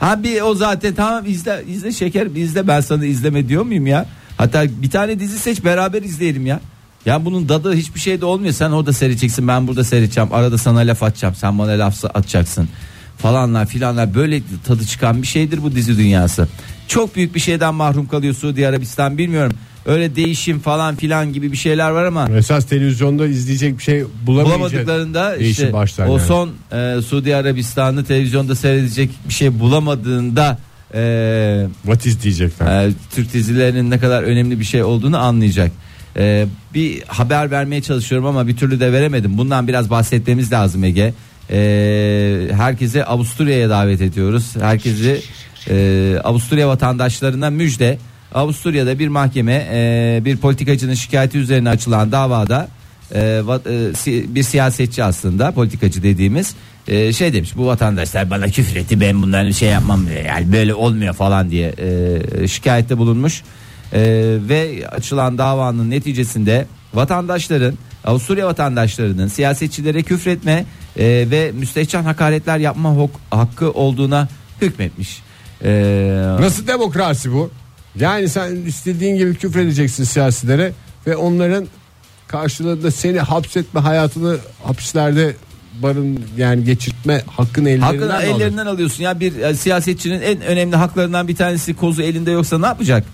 [0.00, 4.06] Ha bir o zaten tamam izle izle şeker izle ben sana izleme diyor muyum ya?
[4.36, 6.60] Hatta bir tane dizi seç beraber izleyelim ya.
[7.06, 8.52] Ya bunun dadı hiçbir şey de olmuyor.
[8.52, 10.32] Sen orada seyredeceksin ben burada seyredeceğim.
[10.32, 11.34] Arada sana laf atacağım.
[11.34, 12.68] Sen bana laf atacaksın.
[13.18, 16.48] Falanlar filanlar böyle tadı çıkan bir şeydir bu dizi dünyası.
[16.88, 19.52] Çok büyük bir şeyden mahrum kalıyor Suudi Arabistan bilmiyorum.
[19.86, 25.36] Öyle değişim falan filan gibi bir şeyler var ama Esas televizyonda izleyecek bir şey bulamadıklarında
[25.36, 26.26] işte başlar o yani.
[26.26, 30.58] son e, Suudi Arabistan'ı televizyonda seyredecek bir şey bulamadığında
[30.94, 32.88] e, What is diyecekler.
[32.88, 35.72] e, Türk dizilerinin ne kadar önemli bir şey olduğunu anlayacak.
[36.18, 39.38] Ee, bir haber vermeye çalışıyorum ama bir türlü de veremedim.
[39.38, 41.14] Bundan biraz bahsetmemiz lazım Ege.
[41.50, 44.54] Ee, herkese Avusturya'ya davet ediyoruz.
[44.60, 45.20] Herkesi
[45.70, 47.98] e, Avusturya vatandaşlarına müjde.
[48.34, 52.68] Avusturya'da bir mahkeme e, bir politikacının şikayeti üzerine açılan davada
[53.14, 56.54] e, e, bir siyasetçi aslında politikacı dediğimiz
[56.88, 61.14] e, şey demiş bu vatandaşlar bana küfür etti ben bunların şey yapmam yani böyle olmuyor
[61.14, 61.74] falan diye
[62.42, 63.42] e, şikayette bulunmuş
[63.92, 64.00] E,
[64.48, 70.64] ve açılan davanın neticesinde vatandaşların Avusturya vatandaşlarının siyasetçilere küfretme
[70.98, 74.28] e, ve müstehcen hakaretler yapma hok- hakkı olduğuna
[74.62, 75.22] hükmetmiş.
[75.64, 75.70] E,
[76.40, 77.50] Nasıl demokrasi bu?
[78.00, 80.72] Yani sen istediğin gibi küfredeceksin siyasilere
[81.06, 81.66] ve onların
[82.28, 85.36] karşılığında seni hapsetme hayatını hapislerde
[85.82, 91.28] barın yani geçirtme hakkını ellerinden Hakkını ellerinden alıyorsun ya bir e, siyasetçinin en önemli haklarından
[91.28, 93.04] bir tanesi kozu elinde yoksa ne yapacak?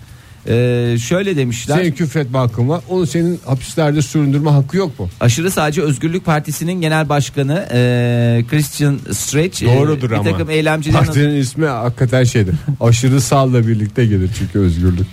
[0.48, 1.76] Ee, şöyle demişler.
[1.76, 2.80] Senin küfretme hakkın var.
[2.88, 5.08] Onu senin hapislerde süründürme hakkı yok mu?
[5.20, 10.30] Aşırı Sağcı Özgürlük Partisi'nin genel başkanı e, Christian Stretch e, Doğrudur bir ama.
[10.30, 12.54] takım eylemcilerin Partinin ismi hakikaten şeydir.
[12.80, 15.06] Aşırı sağla birlikte gelir çünkü özgürlük.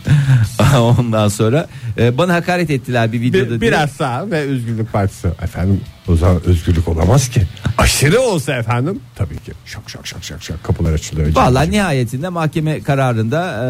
[0.99, 3.55] ondan sonra e, bana hakaret ettiler bir videoda.
[3.55, 5.27] Bir, biraz sağ ve özgürlük partisi.
[5.27, 7.41] Efendim o zaman özgürlük olamaz ki.
[7.77, 9.51] Aşırı olsa efendim tabii ki.
[9.65, 11.35] Şak şak şak şak şak kapılar açılıyor.
[11.35, 13.65] Vallahi nihayetinde mahkeme kararında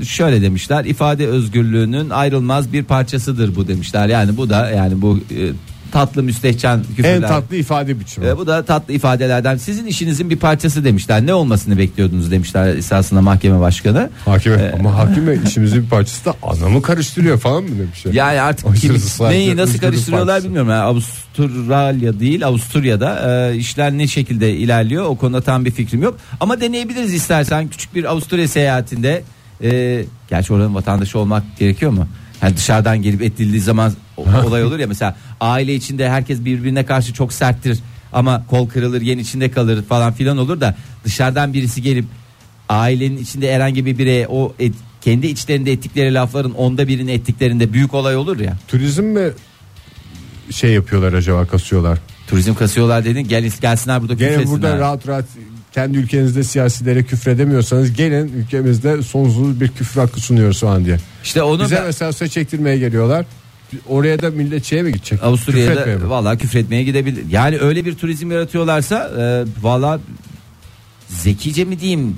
[0.00, 5.18] e, şöyle demişler ifade özgürlüğünün ayrılmaz bir parçasıdır bu demişler yani bu da yani bu
[5.30, 5.52] e,
[5.94, 7.14] tatlı müstehcen küfürler.
[7.14, 8.26] En tatlı ifade biçimi.
[8.26, 13.20] E, bu da tatlı ifadelerden sizin işinizin bir parçası demişler ne olmasını bekliyordunuz demişler esasında
[13.20, 14.10] mahkeme başkanı.
[14.24, 17.70] Hakime Ee, ama hakime işimizin bir parçası da anlamı karıştırıyor falan mı
[18.02, 18.12] şey?
[18.12, 20.46] Yani artık kim, neyi nasıl karıştırıyorlar partisi.
[20.46, 20.70] bilmiyorum.
[20.70, 26.18] Yani Avustralya değil Avusturya'da e, işler ne şekilde ilerliyor o konuda tam bir fikrim yok.
[26.40, 29.22] Ama deneyebiliriz istersen küçük bir Avusturya seyahatinde.
[29.62, 32.08] E, gerçi oranın vatandaşı olmak gerekiyor mu?
[32.44, 37.32] Yani dışarıdan gelip edildiği zaman olay olur ya mesela aile içinde herkes birbirine karşı çok
[37.32, 37.78] serttir
[38.12, 42.04] ama kol kırılır yen içinde kalır falan filan olur da dışarıdan birisi gelip
[42.68, 47.94] ailenin içinde herhangi bir bireye o et- kendi içlerinde ettikleri lafların onda birini ettiklerinde büyük
[47.94, 48.56] olay olur ya.
[48.68, 49.30] Turizm mi
[50.50, 51.98] şey yapıyorlar acaba kasıyorlar?
[52.26, 54.62] Turizm kasıyorlar dedin gel gelsinler burada Gene küfretsinler.
[54.62, 55.24] burada rahat rahat
[55.74, 60.98] kendi ülkenizde siyasilere küfredemiyorsanız gelin ülkemizde sonsuz bir küfür hakkı sunuyoruz şu an diye.
[61.24, 63.26] İşte onu Bize ben mesela saç ektirmeye geliyorlar.
[63.88, 65.08] Oraya da millet şeye mi gidecek?
[65.10, 66.10] Küfretmeye Avusturya'da mi?
[66.10, 67.24] valla küfretmeye gidebilir.
[67.30, 70.00] Yani öyle bir turizm yaratıyorlarsa e, valla
[71.08, 72.16] zekice mi diyeyim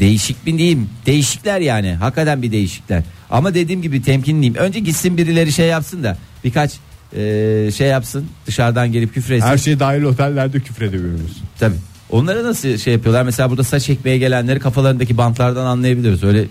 [0.00, 3.02] değişik mi diyeyim değişikler yani hakikaten bir değişikler.
[3.30, 4.54] Ama dediğim gibi temkinliyim.
[4.54, 6.72] Önce gitsin birileri şey yapsın da birkaç
[7.16, 9.46] e, şey yapsın dışarıdan gelip küfretsin.
[9.46, 11.42] Her şey dahil otellerde küfredebiliyoruz.
[11.58, 11.76] Tabii.
[12.10, 13.22] Onlara nasıl şey yapıyorlar?
[13.22, 16.24] Mesela burada saç ekmeye gelenleri kafalarındaki bantlardan anlayabiliyoruz.
[16.24, 16.44] Öyle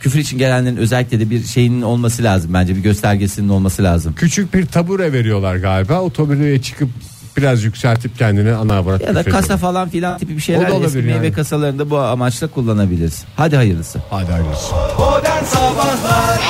[0.00, 4.14] küfür için gelenlerin özellikle de bir şeyinin olması lazım bence bir göstergesinin olması lazım.
[4.16, 6.00] Küçük bir tabure veriyorlar galiba.
[6.00, 6.88] O tabureye çıkıp
[7.36, 11.10] biraz yükseltip kendini ana avarat Ya da kasa falan filan tipi bir şeyler eski meyve
[11.10, 11.32] yani.
[11.32, 13.24] kasalarında bu amaçla kullanabiliriz.
[13.36, 13.98] Hadi hayırlısı.
[14.10, 14.74] Hadi hayırlısı.
[14.98, 16.40] Modern Sabahlar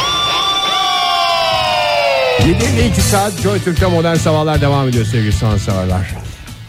[2.46, 2.56] 7
[2.92, 6.10] 2 saat Joy Türk'te modern sabahlar devam ediyor sevgili sanatseverler.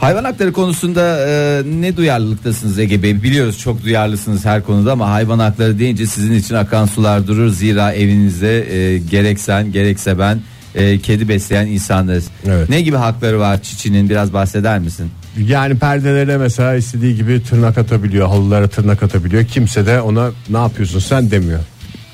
[0.01, 3.23] Hayvan hakları konusunda e, ne duyarlılıktasınız Ege Bey?
[3.23, 7.49] Biliyoruz çok duyarlısınız her konuda ama hayvan hakları deyince sizin için akan sular durur.
[7.49, 10.39] Zira evinizde e, gerek sen gerekse ben
[10.75, 12.27] e, kedi besleyen insanlarız.
[12.45, 12.69] Evet.
[12.69, 15.11] Ne gibi hakları var çiçinin biraz bahseder misin?
[15.37, 19.45] Yani perdelere mesela istediği gibi tırnak atabiliyor, halılara tırnak atabiliyor.
[19.45, 21.59] Kimse de ona ne yapıyorsun sen demiyor.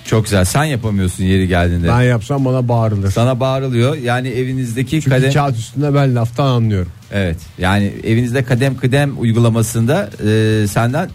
[0.07, 0.45] Çok güzel.
[0.45, 1.87] Sen yapamıyorsun yeri geldiğinde.
[1.87, 3.11] Ben yapsam bana bağırılır.
[3.11, 3.95] Sana bağırılıyor.
[3.95, 6.91] Yani evinizdeki Çünkü kadem kağıt üstünde ben laftan anlıyorum.
[7.11, 7.37] Evet.
[7.57, 11.09] Yani evinizde kadem kıdem uygulamasında e, senden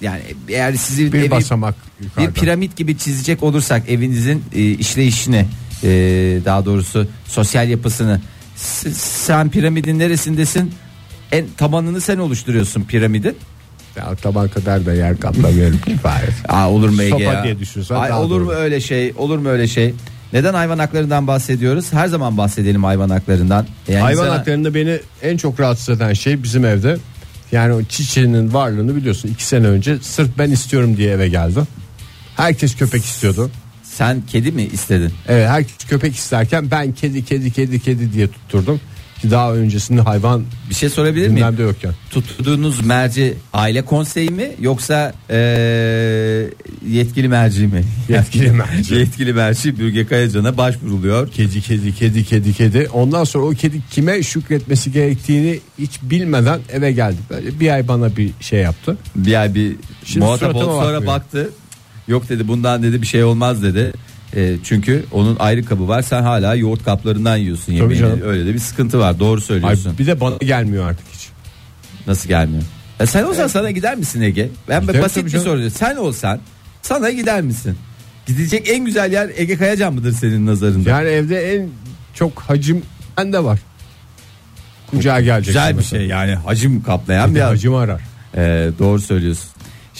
[0.00, 2.32] yani eğer sizi Bir evi- basamak bir yukarıda.
[2.32, 5.46] piramit gibi çizecek olursak evinizin e, işleyişini
[5.82, 5.88] e,
[6.44, 8.20] daha doğrusu sosyal yapısını
[8.56, 10.72] s- sen piramidin neresindesin?
[11.32, 13.36] En tabanını sen oluşturuyorsun piramidin.
[13.96, 16.32] Ya, taban kadar da yer kaplamıyorum kifayet.
[16.48, 17.44] Aa olur mu Ege Sopa ya?
[17.44, 19.12] diye düşünsen Ay, daha olur mu öyle şey?
[19.18, 19.94] Olur mu öyle şey?
[20.32, 21.92] Neden hayvan haklarından bahsediyoruz?
[21.92, 23.66] Her zaman bahsedelim hayvan haklarından.
[23.88, 26.96] Yani Hayvan sana- haklarında beni en çok rahatsız eden şey bizim evde.
[27.52, 29.28] Yani o çiçeğinin varlığını biliyorsun.
[29.28, 31.60] iki sene önce sırf ben istiyorum diye eve geldi.
[32.36, 33.50] Herkes köpek istiyordu.
[33.82, 35.12] Sen kedi mi istedin?
[35.28, 38.80] Evet herkes köpek isterken ben kedi kedi kedi kedi diye tutturdum.
[39.30, 41.34] Daha öncesinde hayvan Bir şey sorabilir miyim?
[41.36, 41.92] gündemde yokken.
[42.10, 45.36] Tuttuğunuz merci aile konseyi mi yoksa eee,
[46.88, 47.82] yetkili merci mi?
[48.08, 48.94] Yetkili merci.
[48.94, 51.30] yetkili merci Bürge Kayacan'a başvuruluyor.
[51.30, 52.88] Kedi kedi kedi kedi kedi.
[52.92, 57.16] Ondan sonra o kedi kime şükretmesi gerektiğini hiç bilmeden eve geldi.
[57.30, 58.96] Böyle bir ay bana bir şey yaptı.
[59.16, 61.06] Bir ay bir Şimdi muhatap oldu sonra bakmıyor.
[61.06, 61.50] baktı.
[62.08, 63.92] Yok dedi bundan dedi bir şey olmaz dedi.
[64.36, 66.02] E, çünkü onun ayrı kabı var.
[66.02, 68.00] Sen hala yoğurt kaplarından yiyorsun yemeğini.
[68.00, 68.20] canım.
[68.24, 69.20] Öyle de bir sıkıntı var.
[69.20, 69.98] Doğru Ay, söylüyorsun.
[69.98, 71.28] bir de bana gelmiyor artık hiç.
[72.06, 72.62] Nasıl gelmiyor?
[73.00, 74.48] E sen olsan sana gider misin Ege?
[74.68, 75.44] Ben Giderim basit tabii bir canım.
[75.44, 75.70] soru.
[75.70, 76.40] Sen olsan
[76.82, 77.76] sana gider misin?
[78.26, 80.90] Gidecek en güzel yer Ege Kayacan mıdır senin nazarında?
[80.90, 81.68] Yani evde en
[82.14, 82.82] çok hacim
[83.18, 83.60] bende var.
[84.90, 85.46] Kucağa gelecek.
[85.46, 88.00] Güzel bir şey yani hacim kaplayan Bir bir de hacim arar.
[88.36, 89.49] Ee, doğru söylüyorsun.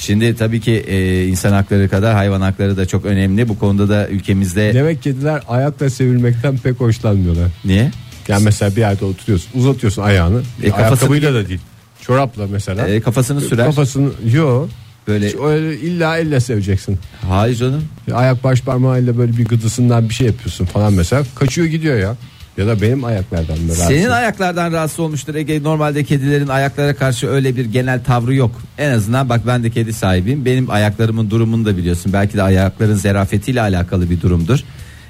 [0.00, 3.48] Şimdi tabii ki e, insan hakları kadar hayvan hakları da çok önemli.
[3.48, 7.48] Bu konuda da ülkemizde Demek kediler ayakla sevilmekten pek hoşlanmıyorlar.
[7.64, 7.90] niye?
[8.28, 10.42] Yani mesela bir yerde oturuyorsun uzatıyorsun ayağını.
[10.62, 11.60] E, kafası- Ayakkabıyla da değil.
[12.02, 12.88] Çorapla mesela.
[12.88, 13.66] Ee, kafasını sürer.
[13.66, 14.66] Kafasını yo.
[15.08, 16.98] Böyle Hiç öyle illa elle seveceksin.
[17.28, 17.84] hayır canım.
[18.12, 21.22] Ayak baş parmağıyla böyle bir gıdısından bir şey yapıyorsun falan mesela.
[21.34, 22.16] Kaçıyor gidiyor ya.
[22.60, 23.86] Ya da benim ayaklardan da rahatsız.
[23.86, 25.62] Senin ayaklardan rahatsız olmuştur Ege.
[25.62, 28.50] Normalde kedilerin ayaklara karşı öyle bir genel tavrı yok.
[28.78, 30.44] En azından bak ben de kedi sahibiyim.
[30.44, 32.12] Benim ayaklarımın durumunu da biliyorsun.
[32.12, 34.60] Belki de ayakların zerafetiyle alakalı bir durumdur.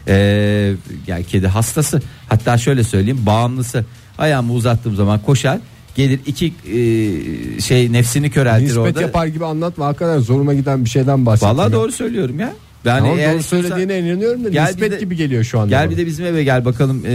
[0.09, 0.73] Ee,
[1.07, 2.03] yani kedi hastası.
[2.29, 3.85] Hatta şöyle söyleyeyim bağımlısı.
[4.19, 5.59] Ayağımı uzattığım zaman koşar.
[5.97, 9.01] Gelir iki e, şey nefsini köreltir Nispet orada.
[9.01, 11.27] yapar gibi anlatma hakikaten zoruma giden bir şeyden.
[11.27, 11.73] Vallahi ya.
[11.73, 12.53] doğru söylüyorum ya.
[12.85, 15.71] Yani Tamam, eğer doğru söylediğine inanıyorum da Gel nispet de- gibi geliyor şu anda.
[15.71, 15.91] Gel bana.
[15.91, 17.11] bir de bizim eve gel bakalım Ee,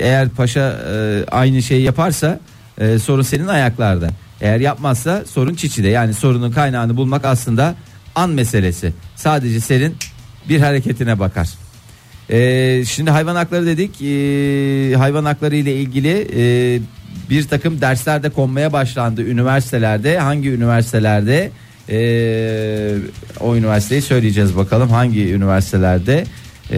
[0.00, 2.40] eğer paşa e, aynı şeyi yaparsa
[2.80, 4.08] e, sorun senin ayaklarda.
[4.40, 7.74] Eğer yapmazsa sorun çiçide yani sorunun kaynağını bulmak aslında
[8.14, 8.92] an meselesi.
[9.16, 9.94] Sadece senin
[10.48, 11.48] bir hareketine bakar.
[12.30, 16.80] Ee, şimdi hayvan hakları dedik Ee, hayvan hakları ile ilgili e,
[17.30, 21.50] bir takım dersler de konmaya başlandı üniversitelerde hangi üniversitelerde
[21.90, 22.94] Ee,
[23.40, 26.24] o üniversiteyi söyleyeceğiz bakalım hangi üniversitelerde
[26.70, 26.76] Ee,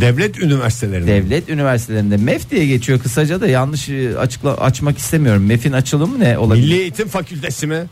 [0.00, 1.06] Devlet üniversitelerinde.
[1.06, 5.44] devlet üniversitelerinde MEF diye geçiyor kısaca da yanlış e, açıkla açmak istemiyorum.
[5.46, 6.64] MEF'in açılımı ne olabilir?
[6.64, 7.84] Milli Eğitim Fakültesi mi?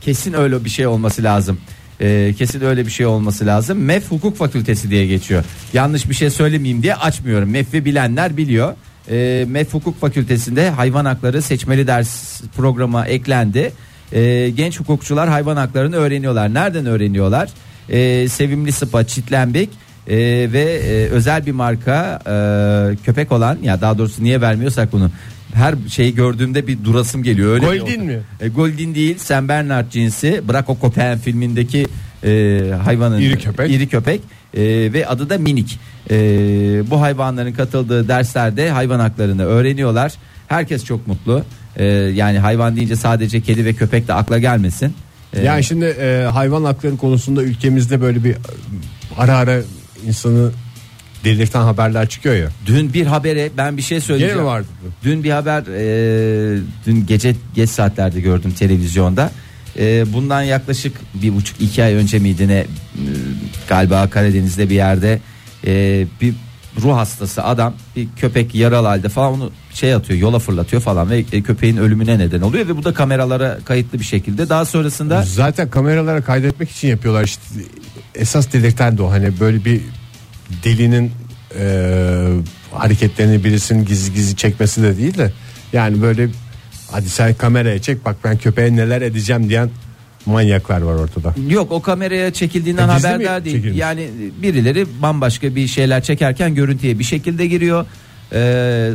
[0.00, 1.58] Kesin öyle bir şey olması lazım.
[2.00, 3.78] Ee, kesin öyle bir şey olması lazım.
[3.78, 5.44] MEF Hukuk Fakültesi diye geçiyor.
[5.72, 7.50] Yanlış bir şey söylemeyeyim diye açmıyorum.
[7.50, 8.74] MEF'i bilenler biliyor.
[9.10, 13.72] Ee, MEF Hukuk Fakültesi'nde hayvan hakları seçmeli ders programa eklendi.
[14.12, 16.54] Ee, genç hukukçular hayvan haklarını öğreniyorlar.
[16.54, 17.48] Nereden öğreniyorlar?
[17.88, 19.68] Ee, Sevimli Sıpa Çitlenbek
[20.08, 20.16] ee,
[20.52, 25.10] ve e, özel bir marka e, köpek olan ya daha doğrusu niye vermiyorsak bunu
[25.54, 28.20] her şeyi gördüğümde bir durasım geliyor öyle Goldin mi?
[28.40, 31.86] E, Goldin değil Sen Bernard cinsi Braco Copen filmindeki
[32.24, 33.70] e, hayvanın İri köpek.
[33.70, 34.20] iri köpek
[34.54, 34.62] E,
[34.92, 35.78] ve adı da minik
[36.10, 36.16] E,
[36.90, 40.12] bu hayvanların katıldığı derslerde hayvan haklarını öğreniyorlar
[40.48, 41.42] herkes çok mutlu
[41.76, 41.84] E,
[42.14, 44.94] yani hayvan deyince sadece kedi ve köpek de akla gelmesin
[45.36, 48.36] E, Yani şimdi e, hayvan hakları konusunda ülkemizde böyle bir e,
[49.18, 49.60] ara ara
[50.06, 50.50] insanı
[51.24, 52.48] delirten haberler çıkıyor ya.
[52.66, 54.66] dün bir habere ben bir şey söyleyeceğim mi vardı?
[55.04, 59.30] Dün bir haber e, dün gece geç saatlerde gördüm televizyonda.
[59.78, 62.66] E, bundan yaklaşık bir buçuk iki ay önce miydi ne e,
[63.68, 65.18] galiba Karadeniz'de bir yerde
[65.66, 66.34] e, bir
[66.82, 71.18] ruh hastası adam bir köpek yaralı halde falan onu şey atıyor yola fırlatıyor falan ve
[71.18, 74.48] e, köpeğin ölümüne neden oluyor ve bu da kameralara kayıtlı bir şekilde.
[74.48, 77.42] Daha sonrasında Zaten kameralara kaydetmek için yapıyorlar işte.
[78.14, 79.10] Esas delirten de o.
[79.10, 79.80] Hani böyle bir
[80.64, 81.12] delinin
[81.58, 82.26] e,
[82.72, 85.32] hareketlerini birisinin gizli gizli çekmesi de değil de.
[85.72, 86.28] Yani böyle
[86.90, 89.70] hadi sen kameraya çek bak ben köpeğe neler edeceğim diyen
[90.26, 91.34] manyaklar var ortada.
[91.48, 93.56] Yok o kameraya çekildiğinden E, haberdar değil.
[93.56, 93.78] çekilmiş?
[93.78, 94.08] Yani
[94.42, 97.86] birileri bambaşka bir şeyler çekerken görüntüye bir şekilde giriyor.
[98.32, 98.36] Ee,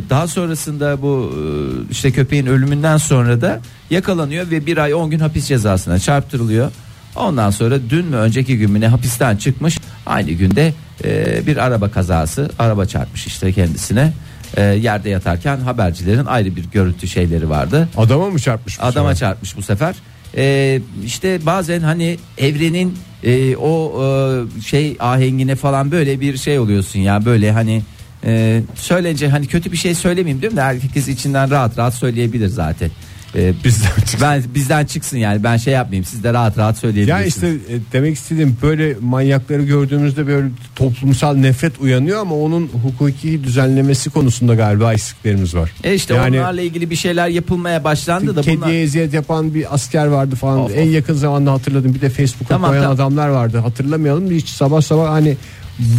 [0.10, 5.20] daha sonrasında bu e, işte köpeğin ölümünden sonra da yakalanıyor ve bir ay 10 gün
[5.20, 6.72] hapis cezasına çarptırılıyor.
[7.15, 11.92] Ondan sonra dün mü önceki gün mü ne hapisten çıkmış aynı günde e, bir araba
[11.92, 14.13] kazası araba çarpmış işte kendisine
[14.58, 17.89] E, yerde yatarken habercilerin ayrı bir görüntü şeyleri vardı.
[17.98, 19.30] Adama mı çarpmış Adama sefer?
[19.30, 19.96] çarpmış bu sefer.
[20.38, 27.00] Ee, işte bazen hani evrenin e, o e, şey ahengine falan böyle bir şey oluyorsun
[27.00, 27.82] ya böyle hani
[28.26, 32.92] e, söylence hani kötü bir şey söylemeyeyim diyorum da herkes içinden rahat rahat söyleyebilir zaten.
[33.36, 34.20] Ee, Bizden çıksın.
[34.22, 37.30] ben bizden çıksın yani ben şey yapmayayım siz de rahat rahat Ya söyleyebilirsiniz.
[37.36, 44.10] işte e, demek istediğim böyle manyakları gördüğümüzde böyle toplumsal nefret uyanıyor ama onun hukuki düzenlemesi
[44.10, 45.72] konusunda galiba eksiklerimiz var.
[45.84, 49.74] E işte Yani- onlarla ilgili bir şeyler yapılmaya başlandı da Kediye bunlar eziyet yapan bir
[49.74, 50.60] asker vardı falan.
[50.60, 50.94] Of, en of.
[50.94, 51.94] yakın zamanda hatırladım.
[51.96, 52.96] Bir de Facebook'a Tamam, koyan tamam.
[52.96, 53.58] adamlar vardı.
[53.58, 55.38] Hatırlamayalım hiç sabah sabah hani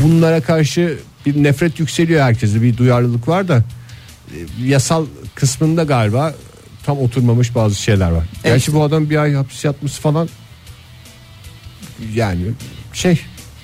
[0.04, 2.62] bunlara karşı bir nefret yükseliyor herkeste.
[2.62, 6.34] Bir duyarlılık var da e, yasal kısmında galiba
[6.86, 8.24] tam oturmamış bazı şeyler var.
[8.44, 8.72] Gerçi işte.
[8.74, 10.28] bu adam bir ay hapis yatması falan
[12.14, 12.40] yani
[12.92, 13.20] şey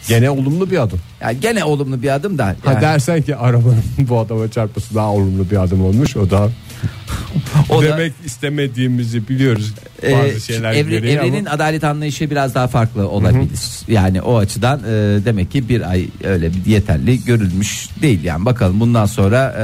[0.08, 1.00] gene olumlu bir adım.
[1.20, 5.12] ya gene olumlu bir adım da Ha yani- dersen ki arabanın bu adama çarpması daha
[5.12, 6.48] olumlu bir adım olmuş o da
[7.70, 12.54] O da- Demek istemediğimizi biliyoruz Ee, bazı şeyler evre- gereği evrenin ama adalet anlayışı biraz
[12.54, 13.50] daha farklı olabilir.
[13.88, 14.84] Yani o açıdan e,
[15.24, 18.24] demek ki bir ay öyle bir yeterli görülmüş değil.
[18.24, 19.62] Yani bakalım bundan sonra e,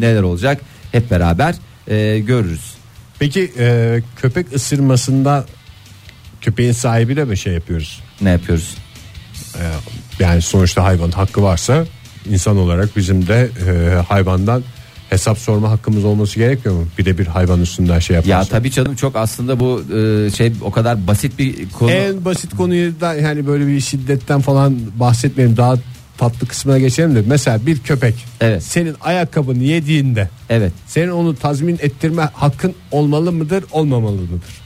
[0.00, 0.60] neler olacak
[0.92, 1.54] hep beraber
[1.88, 2.74] e, görürüz.
[3.20, 5.44] Peki e, köpek ısırmasında
[6.40, 8.02] köpeğin sahibiyle mi şey yapıyoruz?
[8.20, 8.76] Ne yapıyoruz?
[9.54, 9.62] E,
[10.18, 11.84] yani sonuçta hayvan hakkı varsa
[12.30, 14.62] insan olarak bizim de e, hayvandan
[15.10, 16.86] hesap sorma hakkımız olması gerekmiyor mu?
[16.98, 18.38] Bir de bir hayvan üstünden şey yaparsa.
[18.38, 21.90] Ya tabii canım çok aslında bu e, şey o kadar basit bir konu.
[21.90, 25.76] En basit konuyu da yani böyle bir şiddetten falan bahsetmeyelim daha
[26.18, 28.62] tatlı kısmına geçelim de mesela bir köpek Evet.
[28.62, 30.72] senin ayakkabını yediğinde Evet.
[30.86, 34.60] senin onu tazmin ettirme hakkın olmalı mıdır olmamalı mıdır?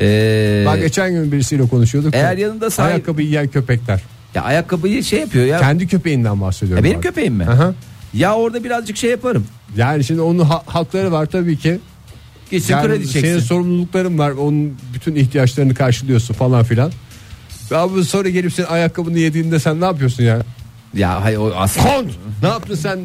[0.00, 2.14] Ee, Daha geçen gün birisiyle konuşuyorduk.
[2.14, 4.02] eğer da, yanında sahip- ayakkabı yiyen köpekler.
[4.34, 5.58] ya ayakkabıyı şey yapıyor ya.
[5.60, 6.84] Kendi köpeğinden bahsediyorum.
[6.84, 7.06] Ya benim abi.
[7.06, 7.44] köpeğim mi?
[7.44, 7.74] Aha.
[8.14, 9.46] Ya orada birazcık şey yaparım.
[9.76, 11.78] Yani şimdi onun ha- hakları var tabii ki.
[12.50, 13.20] Gitsin Yani kredi çeksin.
[13.20, 14.30] senin sorumlulukların var.
[14.30, 16.92] Onun bütün ihtiyaçlarını karşılıyorsun falan filan.
[17.70, 20.42] Abi sonra gelip senin ayakkabını yediğinde sen ne yapıyorsun ya?
[20.96, 22.10] Ya hayır o aslında Kont!
[22.42, 22.98] ne yaptın sen?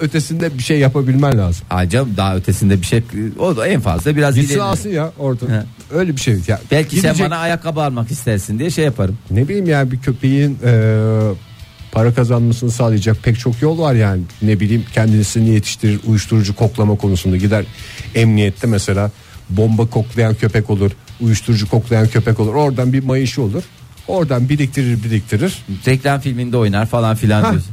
[0.00, 1.66] Ötesinde bir şey yapabilmen lazım.
[1.88, 3.02] Canım daha ötesinde bir şey
[3.38, 5.46] o da en fazla biraz Gitsin ileri- ya orada.
[5.46, 5.62] He.
[5.98, 6.38] Öyle bir şey.
[6.48, 9.18] Ya, Belki sen gidecek- bana ayakkabı almak istersin diye şey yaparım.
[9.30, 10.70] Ne bileyim ya bir köpeğin e,
[11.92, 14.22] para kazanmasını sağlayacak pek çok yol var yani.
[14.42, 17.64] Ne bileyim kendisini yetiştirir uyuşturucu koklama konusunda gider
[18.14, 19.10] emniyette mesela
[19.50, 20.90] bomba koklayan köpek olur
[21.20, 23.62] uyuşturucu koklayan köpek olur oradan bir mayışı olur
[24.08, 27.72] oradan biriktirir biriktirir Reklam filminde oynar falan filan diyorsun.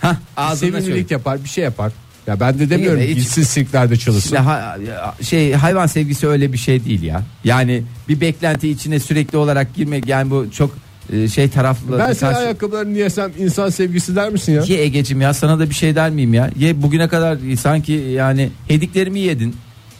[0.00, 1.92] Hah ağzına sevimlilik yapar bir şey yapar.
[2.26, 3.16] Ya ben de demiyorum Değil mi?
[3.16, 4.28] Hiç- gitsin sirklerde çalışsın.
[4.28, 7.22] Şimdi ha- ya- şey hayvan sevgisi öyle bir şey değil ya.
[7.44, 10.70] Yani bir beklenti içine sürekli olarak girmek yani bu çok
[11.12, 11.98] e, şey taraflı.
[11.98, 14.62] ben senin karşı- ayakkabılarını yesem insan sevgisi der misin ya?
[14.66, 16.50] Ye Egecim ya sana da bir şey der miyim ya?
[16.58, 19.56] Ye bugüne kadar sanki yani hediklerimi yedin.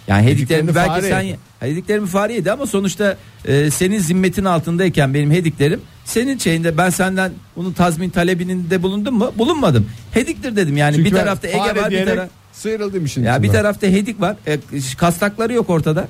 [0.08, 5.30] Yani hediklerimi belki fare sen hediklerimi fare yedi ama sonuçta e, senin zimmetin altındayken benim
[5.30, 9.32] hediklerim senin şeyinde ben senden bunun tazmin talebinin de bulundum mu?
[9.38, 9.86] Bulunmadım.
[10.12, 13.48] Hediktir dedim yani Çünkü bir tarafta Ege var bir diyerek taraf Sıyrıldım işin ya bir
[13.48, 13.62] içinden.
[13.62, 14.36] tarafta hedik var.
[14.46, 14.58] E,
[14.96, 16.08] kastakları yok ortada.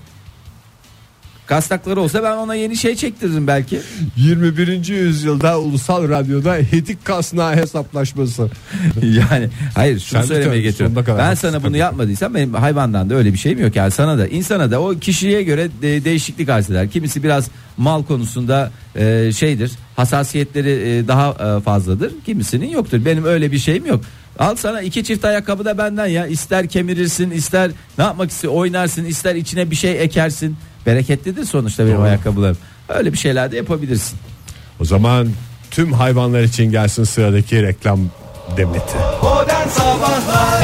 [1.46, 3.80] Kastakları olsa ben ona yeni şey çektiririm belki.
[4.16, 4.88] 21.
[4.88, 8.48] yüzyılda ulusal radyoda hedik kasnağı hesaplaşması.
[9.02, 11.04] yani hayır şunu Sen söylemeye getiriyorum.
[11.18, 14.70] Ben sana bunu yapmadıysam benim hayvandan da öyle bir şeyim yok yani sana da insana
[14.70, 16.90] da o kişiye göre de- değişiklik arz eder.
[16.90, 23.04] Kimisi biraz mal konusunda e, şeydir hassasiyetleri e, daha e, fazladır kimisinin yoktur.
[23.04, 24.00] Benim öyle bir şeyim yok.
[24.38, 29.04] Al sana iki çift ayakkabı da benden ya ister kemirirsin ister ne yapmak istiyor oynarsın
[29.04, 30.56] ister içine bir şey ekersin.
[30.86, 32.04] Bereketlidir sonuçta benim Doğru.
[32.04, 32.56] ayakkabılarım.
[32.88, 34.18] Öyle bir şeyler de yapabilirsin.
[34.80, 35.28] O zaman
[35.70, 38.00] tüm hayvanlar için gelsin sıradaki reklam
[38.56, 38.96] demeti.
[39.22, 40.62] Modern Sabahlar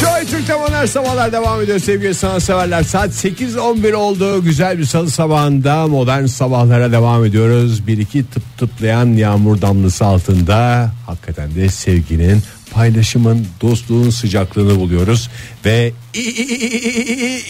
[0.00, 2.82] Joy Türk'te modern sabahlar devam ediyor sevgili sanatseverler.
[2.82, 4.44] Saat 8.11 oldu.
[4.44, 7.86] Güzel bir salı sabahında modern sabahlara devam ediyoruz.
[7.86, 12.42] Bir iki tıp tıplayan yağmur damlası altında hakikaten de sevginin
[12.72, 15.28] paylaşımın, dostluğun sıcaklığını buluyoruz
[15.64, 15.92] ve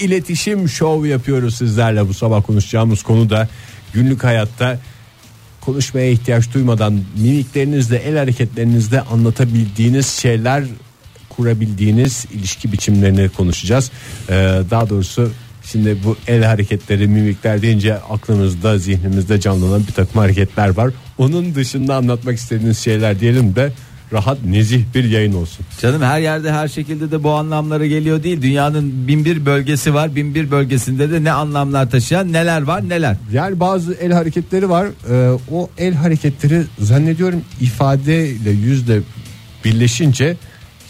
[0.00, 2.08] iletişim şov yapıyoruz sizlerle.
[2.08, 3.48] Bu sabah konuşacağımız konu da
[3.94, 4.80] günlük hayatta
[5.60, 10.64] konuşmaya ihtiyaç duymadan mimiklerinizle, el hareketlerinizle anlatabildiğiniz şeyler
[11.28, 13.90] kurabildiğiniz ilişki biçimlerini konuşacağız.
[14.28, 14.32] Ee,
[14.70, 15.32] daha doğrusu
[15.64, 20.90] şimdi bu el hareketleri, mimikler deyince aklımızda, zihnimizde canlanan bir takım hareketler var.
[21.18, 23.72] Onun dışında anlatmak istediğiniz şeyler diyelim de
[24.12, 25.66] rahat, nezih bir yayın olsun.
[25.80, 28.42] Canım her yerde her şekilde de bu anlamlara geliyor değil.
[28.42, 30.16] Dünyanın bin bir bölgesi var.
[30.16, 33.16] Bin bir bölgesinde de ne anlamlar taşıyan neler var neler.
[33.32, 34.86] Yani bazı el hareketleri var.
[35.10, 39.00] Ee, o el hareketleri zannediyorum ifadeyle yüzle
[39.64, 40.36] birleşince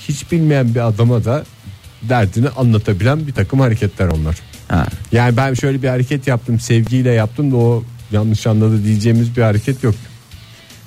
[0.09, 1.45] hiç bilmeyen bir adama da
[2.03, 4.37] derdini anlatabilen bir takım hareketler onlar.
[4.69, 4.87] Ha.
[5.13, 9.85] Yani ben şöyle bir hareket yaptım sevgiyle yaptım da o yanlış anladı diyeceğimiz bir hareket
[9.85, 9.95] yok.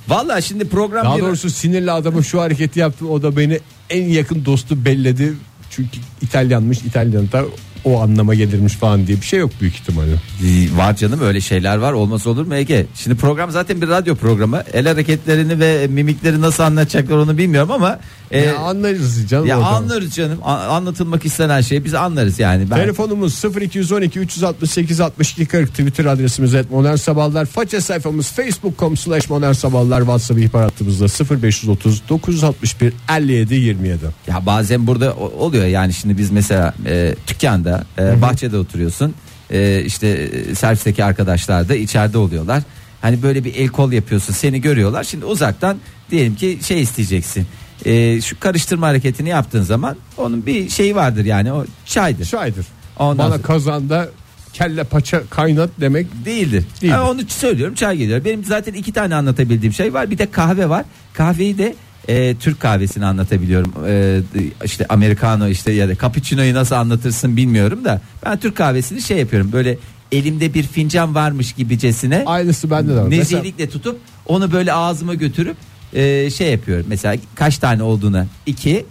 [0.07, 4.03] Vallahi şimdi program Daha bir- doğrusu sinirli adama şu hareketi yaptım o da beni en
[4.05, 5.33] yakın dostu belledi.
[5.69, 5.89] Çünkü
[6.21, 7.43] İtalyanmış İtalyan da
[7.85, 10.11] o anlama gelirmiş falan diye bir şey yok büyük ihtimalle.
[10.11, 12.85] Ee, var canım öyle şeyler var olmaz olur mu Ege?
[12.95, 14.63] Şimdi program zaten bir radyo programı.
[14.73, 17.99] El hareketlerini ve mimikleri nasıl anlatacaklar onu bilmiyorum ama
[18.31, 19.45] e, ya anlarız canım.
[19.47, 19.73] ya oradan.
[19.73, 20.37] anlarız canım.
[20.43, 22.71] A- anlatılmak istenen şeyi biz anlarız yani.
[22.71, 27.45] Ben Telefonumuz 0212 368 62 40 Twitter adresimiz et modern sabahlar.
[27.45, 29.99] Faça sayfamız facebook.com slash modern sabahlar.
[29.99, 31.05] WhatsApp ihbar hattımızda
[31.41, 33.99] 0530 961 57 27.
[34.27, 39.13] Ya bazen burada o- oluyor yani şimdi biz mesela e, dükkanda e, bahçede oturuyorsun
[39.51, 42.63] e, işte servisteki arkadaşlar da içeride oluyorlar.
[43.01, 45.77] Hani böyle bir el kol yapıyorsun seni görüyorlar şimdi uzaktan
[46.11, 47.47] diyelim ki şey isteyeceksin
[47.85, 52.25] E, şu karıştırma hareketini yaptığın zaman onun bir şeyi vardır yani o çaydır.
[52.25, 52.65] Şaydır.
[52.99, 54.09] Ondan bana sonra- kazanda
[54.53, 56.65] kelle paça kaynat demek Değildir.
[56.81, 56.95] Değildir.
[56.95, 58.25] Ha, onu söylüyorum çay geliyor.
[58.25, 60.11] Benim zaten iki tane anlatabildiğim şey var.
[60.11, 60.85] Bir de kahve var.
[61.13, 61.75] Kahveyi de
[62.07, 63.73] e, Türk kahvesini anlatabiliyorum.
[63.87, 64.21] E,
[64.65, 69.51] işte americano işte ya da cappuccino'yu nasıl anlatırsın bilmiyorum da ben Türk kahvesini şey yapıyorum.
[69.51, 69.77] Böyle
[70.11, 73.07] elimde bir fincan varmış gibicesine aynısı bende de var.
[73.07, 75.57] Mesela nezihlikle tutup onu böyle ağzıma götürüp
[75.93, 76.85] e, şey yapıyorum.
[76.89, 78.85] Mesela kaç tane olduğunu iki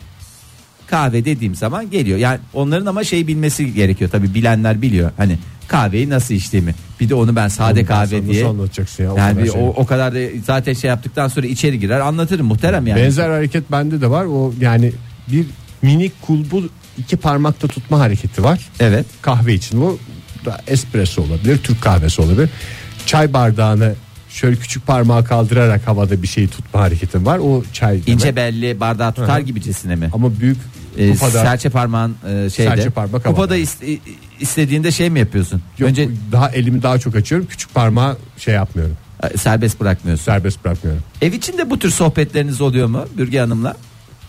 [0.86, 2.18] kahve dediğim zaman geliyor.
[2.18, 4.10] Yani onların ama şey bilmesi gerekiyor.
[4.10, 5.10] Tabi bilenler biliyor.
[5.16, 5.38] Hani
[5.72, 6.74] kahveyi nasıl içtiğimi.
[7.00, 8.46] Bir de onu ben sade Onu ben kahve sana diye.
[8.46, 9.60] anlatacaksın ya, o yani kadar şey.
[9.62, 13.00] o, o kadar da zaten şey yaptıktan sonra içeri girer anlatırım muhterem yani.
[13.00, 14.24] benzer hareket bende de var.
[14.24, 14.92] O yani
[15.28, 15.46] bir
[15.82, 16.62] minik kulbu
[16.98, 18.68] iki parmakta tutma hareketi var.
[18.80, 19.06] Evet.
[19.22, 19.98] Kahve için bu
[20.44, 22.50] da espresso olabilir, Türk kahvesi olabilir.
[23.06, 23.94] Çay bardağını
[24.28, 27.38] şöyle küçük parmağı kaldırarak havada bir şeyi tutma hareketim var.
[27.38, 28.08] O çay demek.
[28.08, 29.44] İnce belli bardağı tutar hı.
[29.44, 30.10] gibicesine mi?
[30.12, 30.58] ama büyük
[30.98, 32.68] Ee, kupada serçe parmağın e, şeyde.
[32.70, 33.98] Serçe parmak kupada is-
[34.40, 35.62] istediğinde şey mi yapıyorsun?
[35.78, 37.46] Yok, Önce daha elimi daha çok açıyorum.
[37.46, 38.96] Küçük parmağı şey yapmıyorum.
[39.34, 40.24] e, serbest bırakmıyorsun.
[40.24, 41.02] Serbest bırakmıyorum.
[41.22, 43.76] Ev içinde bu tür sohbetleriniz oluyor mu Bürge Hanım'la?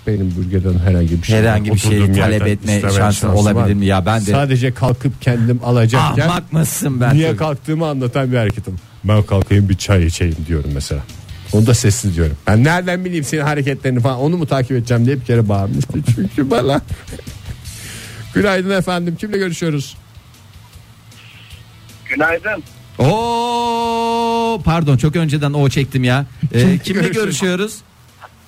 [0.08, 3.36] Benim bölgeden herhangi bir şey Herhangi bir şeyi Oturduğum talep yerden etme isteme şansın şansım
[3.36, 3.86] olabilir mi?
[3.86, 7.16] Ya ben de- Sadece kalkıp kendim alacakken Ahmak mısın ben?
[7.16, 8.76] niye kalktığımı anlatan bir hareketim.
[9.04, 11.02] Ben kalkayım bir çay içeyim diyorum mesela.
[11.54, 12.38] Onu da sessiz diyorum.
[12.48, 16.52] Ben nereden bileyim senin hareketlerini falan onu mu takip edeceğim diye bir kere bağırmıştı çünkü
[16.52, 16.82] bana.
[18.34, 19.98] Günaydın efendim kimle görüşüyoruz?
[22.10, 22.64] Günaydın.
[23.00, 26.26] Oo pardon çok önceden o çektim ya.
[26.54, 27.78] Ee, kimle görüşüyoruz?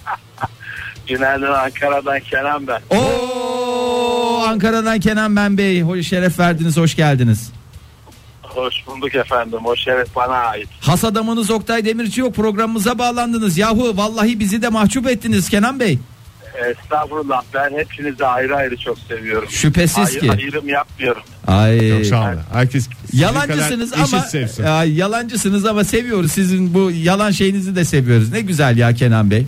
[1.07, 2.81] Günaydın Ankara'dan Kenan ben.
[2.97, 5.81] Oo Ankara'dan Kenan Ben Bey.
[5.81, 7.51] Hoş şeref verdiniz, hoş geldiniz.
[8.55, 9.59] Hoş bulduk efendim.
[9.65, 10.69] O şeref bana ait.
[10.81, 13.57] Has adamınız Oktay Demirci yok programımıza bağlandınız.
[13.57, 15.99] Yahu vallahi bizi de mahcup ettiniz Kenan Bey.
[16.71, 19.49] Estağfurullah ben hepinizi ayrı ayrı çok seviyorum.
[19.51, 20.31] Şüphesiz Ay- ki.
[20.31, 21.21] Ayrım yapmıyorum.
[21.47, 21.89] Ay.
[21.89, 22.39] Yok sağ olun.
[22.53, 24.25] Herkes Yalancısınız ama.
[24.69, 28.31] Ya, yalancısınız ama seviyoruz sizin bu yalan şeyinizi de seviyoruz.
[28.31, 29.47] Ne güzel ya Kenan Bey.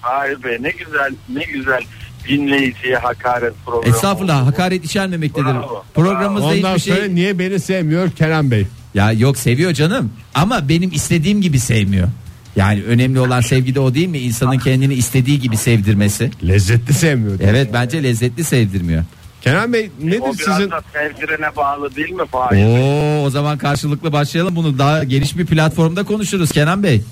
[0.00, 1.82] Hayır be ne güzel ne güzel
[2.28, 3.94] dinleyiciye hakaret programı.
[3.96, 4.46] Estağfurullah oldu.
[4.46, 5.44] hakaret içermemektedir.
[5.44, 8.66] Bravo, Programımızda Ondan hiçbir sonra şey niye beni sevmiyor Kerem Bey?
[8.94, 12.08] ya yok seviyor canım ama benim istediğim gibi sevmiyor.
[12.56, 14.18] Yani önemli olan sevgide o değil mi?
[14.18, 16.30] İnsanın kendini istediği gibi sevdirmesi.
[16.48, 17.38] Lezzetli sevmiyor.
[17.40, 19.04] Evet bence lezzetli sevdirmiyor.
[19.40, 22.64] Kenan Bey nedir O biraz sizin da sevdirene bağlı değil mi Fahir?
[22.64, 27.02] Oo o zaman karşılıklı başlayalım bunu daha geniş bir platformda konuşuruz Kenan Bey.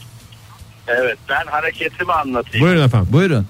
[0.89, 2.67] Evet ben hareketimi anlatayım.
[2.67, 3.09] Buyurun efendim.
[3.13, 3.47] Buyurun.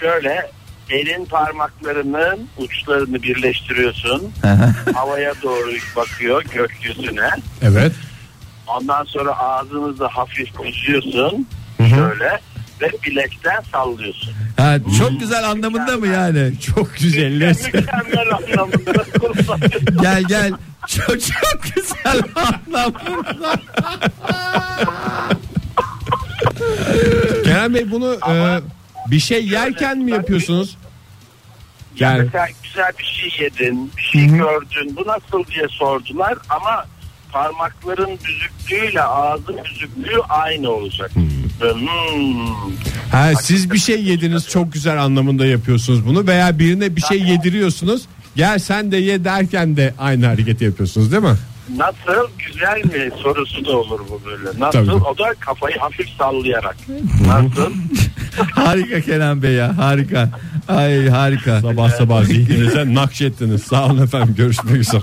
[0.00, 0.50] Şöyle
[0.90, 4.32] elin parmaklarının uçlarını birleştiriyorsun.
[4.94, 7.30] havaya doğru bakıyor gökyüzüne.
[7.62, 7.92] Evet.
[8.66, 11.46] Ondan sonra ağzınızı hafif uzuyorsun.
[11.78, 12.40] Şöyle
[12.80, 14.32] ve bilekten sallıyorsun.
[14.56, 16.52] ha, çok güzel anlamında mı yani?
[16.60, 17.32] Çok güzel.
[17.32, 19.04] Mükemmel anlamında.
[20.02, 20.52] Gel gel.
[20.88, 22.92] Çok çok güzel anlamında.
[27.44, 28.60] Kenan Bey bunu Ama- e,
[29.10, 30.76] bir şey yerken mi yapıyorsunuz?
[31.98, 36.86] Yani mesela güzel bir şey yedin, bir şey gördün, bu nasıl diye sordular ama
[37.32, 41.10] parmakların büzüklüğüyle ağzın büzüklüğü aynı olacak.
[41.60, 42.46] Böyle, hmm.
[43.12, 48.02] ha, siz bir şey yediniz çok güzel anlamında yapıyorsunuz bunu veya birine bir şey yediriyorsunuz.
[48.36, 51.36] Gel sen de ye derken de aynı hareketi yapıyorsunuz değil mi?
[51.76, 54.48] Nasıl güzel mi sorusu da olur bu böyle.
[54.58, 55.04] Nasıl Tabii.
[55.04, 56.76] o da kafayı hafif sallayarak.
[57.26, 57.72] Nasıl?
[58.54, 60.28] Harika Kenan Bey ya harika.
[60.68, 61.60] Ay harika.
[61.60, 63.62] Sabah sabah zihninize nakşettiniz.
[63.62, 65.02] Sağ olun efendim görüşmek üzere.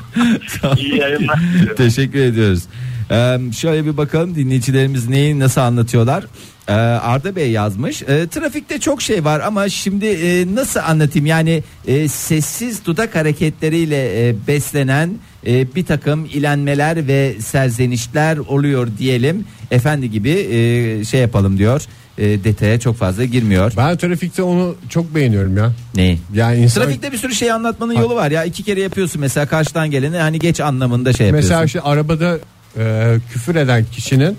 [0.78, 1.40] İyi yayınlar.
[1.78, 2.64] Teşekkür ediyoruz.
[3.12, 6.26] Ee, şöyle bir bakalım dinleyicilerimiz neyi nasıl anlatıyorlar.
[6.68, 8.02] Ee, Arda Bey yazmış.
[8.02, 11.26] Ee, trafikte çok şey var ama şimdi e, nasıl anlatayım?
[11.26, 15.10] Yani e, sessiz dudak hareketleriyle e, beslenen
[15.48, 19.46] e, bir takım ilenmeler ve serzenişler oluyor diyelim.
[19.72, 21.82] Efendi gibi e, şey yapalım diyor.
[22.18, 23.74] E, detaya çok fazla girmiyor.
[23.78, 25.72] Ben trafikte onu çok beğeniyorum ya.
[25.96, 26.20] Neyi?
[26.34, 28.44] Yani insan Trafikte bir sürü şey anlatmanın yolu var ya.
[28.44, 31.50] iki kere yapıyorsun mesela karşıdan geleni hani geç anlamında şey yapıyorsun.
[31.50, 32.40] mesela işte arabada
[32.78, 34.38] e, küfür eden kişinin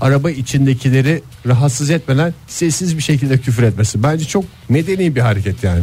[0.00, 4.02] araba içindekileri rahatsız etmeden sessiz bir şekilde küfür etmesi.
[4.02, 5.82] Bence çok medeni bir hareket yani.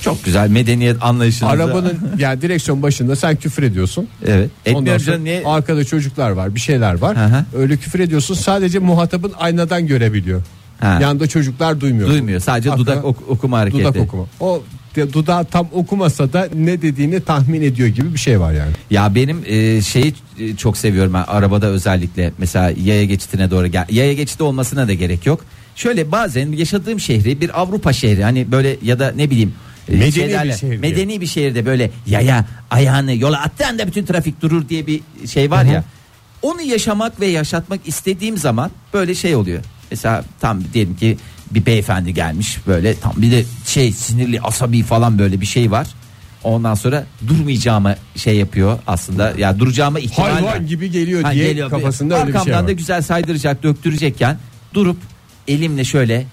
[0.00, 1.52] Çok güzel medeniyet anlayışınızı.
[1.52, 4.08] Arabanın yani direksiyon başında sen küfür ediyorsun.
[4.26, 4.50] Evet.
[4.74, 5.42] Ondan sonra niye?
[5.46, 7.16] arkada çocuklar var, bir şeyler var.
[7.16, 7.44] Hı hı.
[7.56, 8.34] Öyle küfür ediyorsun.
[8.34, 10.42] Sadece muhatabın aynadan görebiliyor.
[10.80, 10.98] Ha.
[11.02, 12.08] Yanında çocuklar duymuyor.
[12.08, 12.40] Duymuyor.
[12.40, 13.84] Sadece Arkada dudak ok- okuma hareketi.
[13.84, 14.24] Dudak okuma.
[14.40, 14.62] O
[14.96, 18.70] de- dudağı tam okumasa da ne dediğini tahmin ediyor gibi bir şey var yani.
[18.90, 23.86] Ya benim e, şeyi e, çok seviyorum ben arabada özellikle mesela yaya geçitine doğru gel.
[23.90, 25.44] Yaya geçidi olmasına da gerek yok.
[25.76, 29.54] Şöyle bazen yaşadığım şehri bir Avrupa şehri hani böyle ya da ne bileyim
[29.88, 34.42] e, Medeni şeylerle- bir şehir medeni bir şehirde böyle yaya ayağını yola attığın bütün trafik
[34.42, 35.84] durur diye bir şey var ya.
[36.42, 39.60] Onu yaşamak ve yaşatmak istediğim zaman böyle şey oluyor.
[39.90, 41.16] Mesela tam diyelim ki
[41.50, 45.86] bir beyefendi gelmiş böyle tam bir de şey sinirli asabi falan böyle bir şey var.
[46.44, 49.32] Ondan sonra durmayacağıma şey yapıyor aslında.
[49.38, 50.30] Ya duracağıma ihtimal.
[50.30, 51.70] Hayvan gibi geliyor Ha, diye geliyor.
[51.70, 52.68] kafasında öyle bir şey Arkamdan var.
[52.68, 54.38] da güzel saydıracak döktürecekken
[54.74, 54.96] durup
[55.48, 56.26] elimle şöyle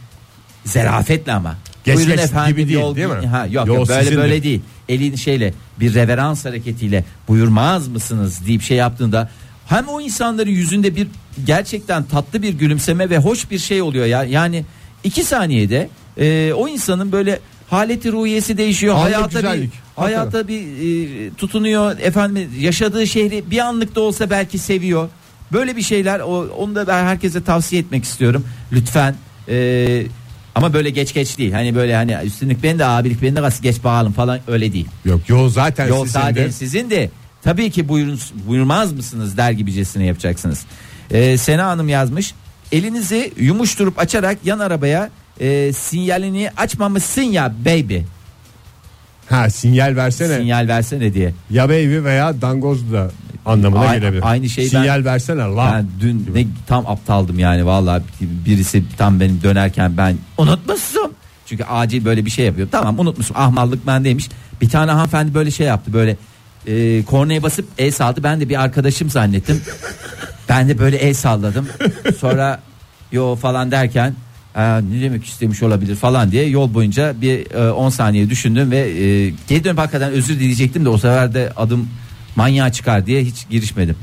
[0.65, 1.55] zerafetle ama.
[1.85, 3.27] Geç Buyurun geç efendim gibi değil, yol değil mi?
[3.27, 4.21] Ha, yok Yol yok böyle sizin de.
[4.21, 4.61] böyle değil.
[4.89, 9.29] Elin şeyle bir reverans hareketiyle buyurmaz mısınız deyip şey yaptığında
[9.65, 11.07] hem o insanların yüzünde bir
[11.45, 14.23] gerçekten tatlı bir gülümseme ve hoş bir şey oluyor ya.
[14.23, 14.65] Yani
[15.03, 17.39] iki saniyede e, o insanın böyle
[17.69, 18.95] haleti ruhiyesi değişiyor.
[18.95, 19.71] Anlık hayata güzellik.
[19.73, 25.09] bir hayata bir e, tutunuyor efendim yaşadığı şehri bir anlık da olsa belki seviyor.
[25.51, 28.45] Böyle bir şeyler o, onu da ben herkese tavsiye etmek istiyorum.
[28.71, 29.15] Lütfen
[29.49, 30.05] e,
[30.55, 31.51] ama böyle geç geç değil.
[31.51, 34.87] Hani böyle hani üstünlük beni de abilik beni de nasıl geç bağalım falan öyle değil.
[35.05, 36.51] Yok yol zaten Yol sizin zaten de.
[36.51, 37.09] sizin de
[37.43, 40.65] tabii ki buyurun, buyurmaz mısınız der gibicesine yapacaksınız.
[41.11, 42.33] Ee, Sena Hanım yazmış.
[42.71, 45.09] Elinizi yumuşturup açarak yan arabaya
[45.39, 47.97] e, sinyalini açmamışsın ya baby.
[49.29, 50.37] Ha sinyal versene.
[50.37, 51.33] Sinyal versene diye.
[51.49, 53.11] Ya baby veya dangoz da
[53.45, 54.21] anlamına A- gelebilir.
[54.25, 55.71] aynı şeyi Sinyal ben- versene la.
[55.73, 61.11] Ben dün ne tam aptaldım yani vallahi birisi tam benim dönerken ben unutmuşsun.
[61.45, 62.67] Çünkü acil böyle bir şey yapıyor.
[62.71, 64.29] Tamam unutmuşum ahmallık bendeymiş.
[64.61, 66.17] Bir tane hanımefendi böyle şey yaptı böyle
[66.67, 68.23] e, kornaya basıp el saldı.
[68.23, 69.61] Ben de bir arkadaşım zannettim.
[70.49, 71.67] Ben de böyle el salladım.
[72.19, 72.59] Sonra
[73.11, 74.13] yo falan derken
[74.55, 78.77] "Aa, ne demek istemiş olabilir falan diye yol boyunca bir e, 10 saniye düşündüm ve
[78.77, 81.89] e, geri dönüp hakikaten özür dileyecektim de o sefer de adım
[82.35, 83.95] manyağa çıkar diye hiç girişmedim.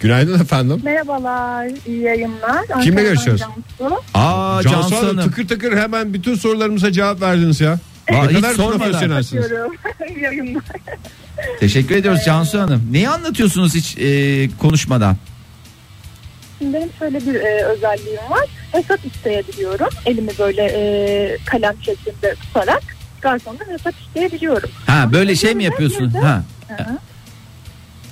[0.00, 0.80] Günaydın efendim.
[0.84, 2.62] Merhabalar, iyi yayınlar.
[2.66, 3.40] Kimle Ankara'dan görüşüyoruz?
[3.78, 3.96] Cansu.
[4.14, 7.72] Aa Cansu Cansu Hanım tıkır tıkır hemen bütün sorularımıza cevap verdiniz ya.
[7.72, 7.78] Aa,
[8.24, 8.78] ne hiç kadar sormadan.
[8.78, 9.50] profesyonelsiniz.
[9.50, 9.72] Diyorum.
[10.22, 10.62] Yayınlar.
[11.60, 12.82] Teşekkür ediyoruz Cansu Hanım.
[12.92, 15.16] Neyi anlatıyorsunuz hiç e, konuşmadan?
[16.58, 18.46] Şimdi benim şöyle bir e, özelliğim var.
[18.72, 19.88] Hesap isteyebiliyorum.
[20.06, 22.82] Elimi böyle e, kalem şeklinde tutarak
[23.20, 24.70] garsondan hesap isteyebiliyorum.
[24.86, 26.10] Ha böyle şey mi yapıyorsun?
[26.10, 26.42] Ha.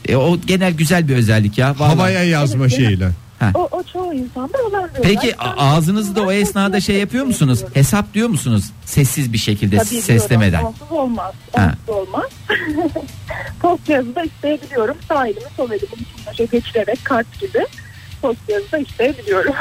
[0.09, 1.74] E, o genel güzel bir özellik ya.
[1.78, 1.95] vallahi.
[1.95, 3.09] Havaya yazma Evet, şeyiyle.
[3.55, 5.34] O, o çoğu insanda olan bir Peki özellik.
[5.43, 7.64] a- ağzınızı da o esnada şey yapıyor musunuz?
[7.74, 8.64] Hesap diyor musunuz?
[8.84, 10.51] Sessiz bir şekilde Tabii seslemeden.
[10.61, 11.34] diyorum, Onsuz olmaz.
[11.57, 11.74] Ha.
[11.88, 12.30] Onsuz olmaz.
[13.61, 14.97] Post yazı da isteyebiliyorum.
[15.09, 17.66] Sağ elimi sol elimi şey geçirerek kart gibi
[18.23, 19.53] post yazı da isteyebiliyorum.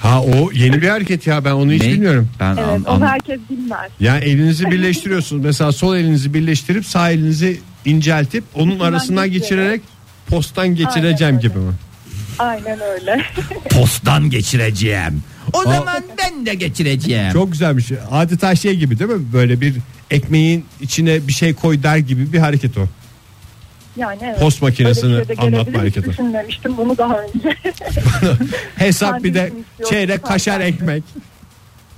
[0.00, 1.88] Ha o yeni bir hareket ya ben onu hiç Ne?
[1.88, 2.28] bilmiyorum.
[2.40, 3.90] Ben evet an- onu an- herkes bilmez.
[4.00, 5.44] Yani elinizi birleştiriyorsunuz.
[5.44, 9.48] Mesela sol elinizi birleştirip sağ elinizi inceltip onun arasından geçirerek.
[9.50, 9.82] geçirerek
[10.26, 11.72] posttan geçireceğim Aynen gibi mi?
[12.38, 13.22] Aynen öyle.
[13.70, 15.22] posttan geçireceğim.
[15.52, 17.32] O zaman ben de geçireceğim.
[17.32, 17.86] Çok güzelmiş.
[18.10, 19.32] Adeta şey gibi değil mi?
[19.32, 19.74] Böyle bir
[20.10, 22.86] ekmeğin içine bir şey koy der gibi bir hareket o.
[23.96, 24.40] Yani evet.
[24.40, 26.10] Post makinesini Öyle şey anlatma hareketi.
[26.10, 27.56] Düşünmemiştim bunu daha önce.
[28.76, 29.52] Hesap bir de
[29.90, 31.02] çeyrek kaşar ekmek.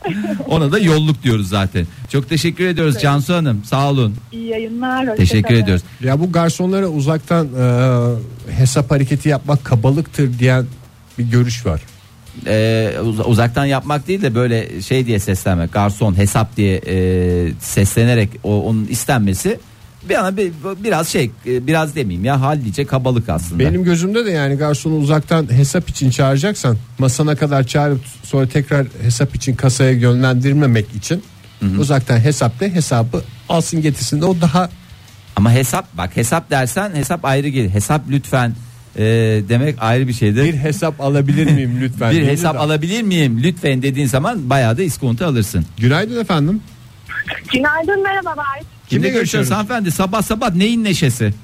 [0.49, 1.87] Ona da yolluk diyoruz zaten.
[2.13, 3.65] Çok teşekkür ediyoruz Cansu Hanım.
[3.65, 4.15] Sağ olun.
[4.33, 5.17] İyi yayınlar.
[5.17, 5.83] Teşekkür ediyoruz.
[6.03, 10.67] Ya bu garsonlara uzaktan e, hesap hareketi yapmak kabalıktır diyen
[11.19, 11.83] bir görüş var.
[12.47, 18.29] Ee, uz- uzaktan yapmak değil de böyle şey diye seslenmek garson hesap diye e, seslenerek
[18.45, 19.59] o, onun istenmesi
[20.37, 20.53] bir
[20.85, 23.59] biraz şey e, biraz demeyeyim ya hallice kabalık aslında.
[23.59, 29.35] Benim gözümde de yani garsonu uzaktan hesap için çağıracaksan masana kadar çağırıp sonra tekrar hesap
[29.35, 31.23] için kasaya yönlendirmemek için
[31.79, 34.69] uzaktan hesapta hesabı alsın getirsin de o daha
[35.37, 37.71] Ama hesap bak hesap dersen hesap ayrı gelir.
[37.71, 38.55] Hesap lütfen
[38.97, 39.03] e,
[39.49, 40.45] demek ayrı bir şeydir.
[40.45, 42.11] bir hesap alabilir miyim lütfen?
[42.13, 45.67] Bir hesap de- alabilir miyim lütfen dediğin zaman bayağı da iskonto alırsın.
[45.79, 46.61] Günaydın efendim.
[47.53, 48.45] Günaydın merhabalar.
[48.59, 51.35] Kimle Kimle görüşüyoruz hanımefendi sabah sabah neyin neşesi?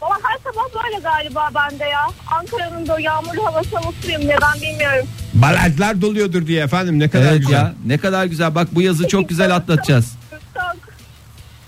[0.00, 2.06] Valla her sabah böyle galiba bende ya.
[2.38, 5.08] Ankara'nın da o yağmurlu havasına mutluyum neden bilmiyorum.
[5.34, 7.52] Baladlar doluyordur diye efendim ne kadar Evet güzel.
[7.52, 10.12] ya ne kadar güzel bak bu yazı çok güzel atlatacağız.
[10.54, 10.76] Çok.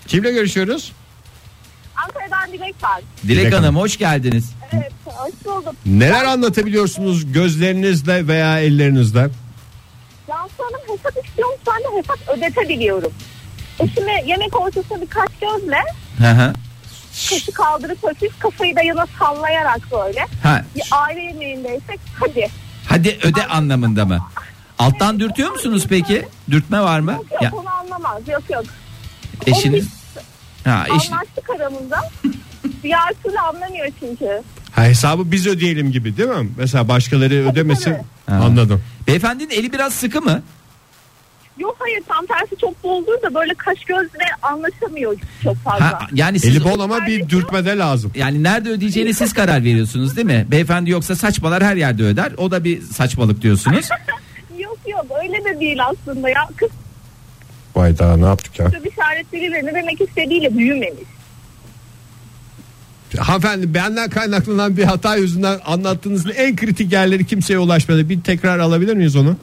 [0.07, 0.91] Kimle görüşüyoruz?
[1.95, 3.01] Ankara'dan Dilek var.
[3.23, 4.51] Dilek Dilek Hanım hoş geldiniz.
[4.73, 5.73] Evet hoş bulduk.
[5.85, 9.29] Neler anlatabiliyorsunuz gözlerinizle veya ellerinizle?
[10.27, 13.11] Cansu Hanım hesap istiyormuş ben de hesap ödetebiliyorum.
[13.79, 15.77] Eşime yemek ortasında birkaç gözle
[16.17, 16.53] Hı hı.
[17.29, 20.25] kaşı kaldırıp hafif kafayı da yana sallayarak böyle.
[20.43, 22.47] ha, Bir aile yemeğindeysek hadi.
[22.89, 24.19] hadi öde anlamında mı?
[24.79, 26.27] Alttan dürtüyor musunuz peki?
[26.51, 27.11] Dürtme var mı?
[27.11, 28.63] Yok Ya onu anlamaz yok yok.
[29.45, 29.87] eşiniz
[30.65, 32.09] ha eş Anlaştık aramızda.
[32.83, 34.41] Diğer türlü anlamıyor çünkü.
[34.71, 36.49] Ha, hesabı biz ödeyelim gibi değil mi?
[36.57, 37.83] Mesela başkaları ödemesin.
[37.93, 38.03] tabii.
[38.39, 38.45] Ha.
[38.45, 38.83] Anladım.
[39.07, 40.41] Beyefendinin eli biraz sıkı mı?
[41.59, 45.85] Yok hayır tam tersi çok boldur da böyle kaş gözle anlaşamıyor çok fazla.
[45.85, 48.11] Ha, yani siz Eli bol ama bir dürtmede lazım.
[48.15, 50.47] yani nerede ödeyeceğini siz karar veriyorsunuz değil mi?
[50.51, 52.31] Beyefendi yoksa saçmalar her yerde öder.
[52.37, 53.89] O da bir saçmalık diyorsunuz.
[54.59, 56.47] Yok yok öyle de değil aslında ya.
[56.57, 56.69] Kız
[57.75, 58.71] Vay daha ne yaptık ya?
[58.83, 61.03] bir işaretleriyle ne demek istediğiyle büyümemiş.
[63.19, 68.09] Hanımefendi benden kaynaklanan bir hata yüzünden anlattığınız en kritik yerleri kimseye ulaşmadı.
[68.09, 69.37] Bir tekrar alabilir miyiz onu?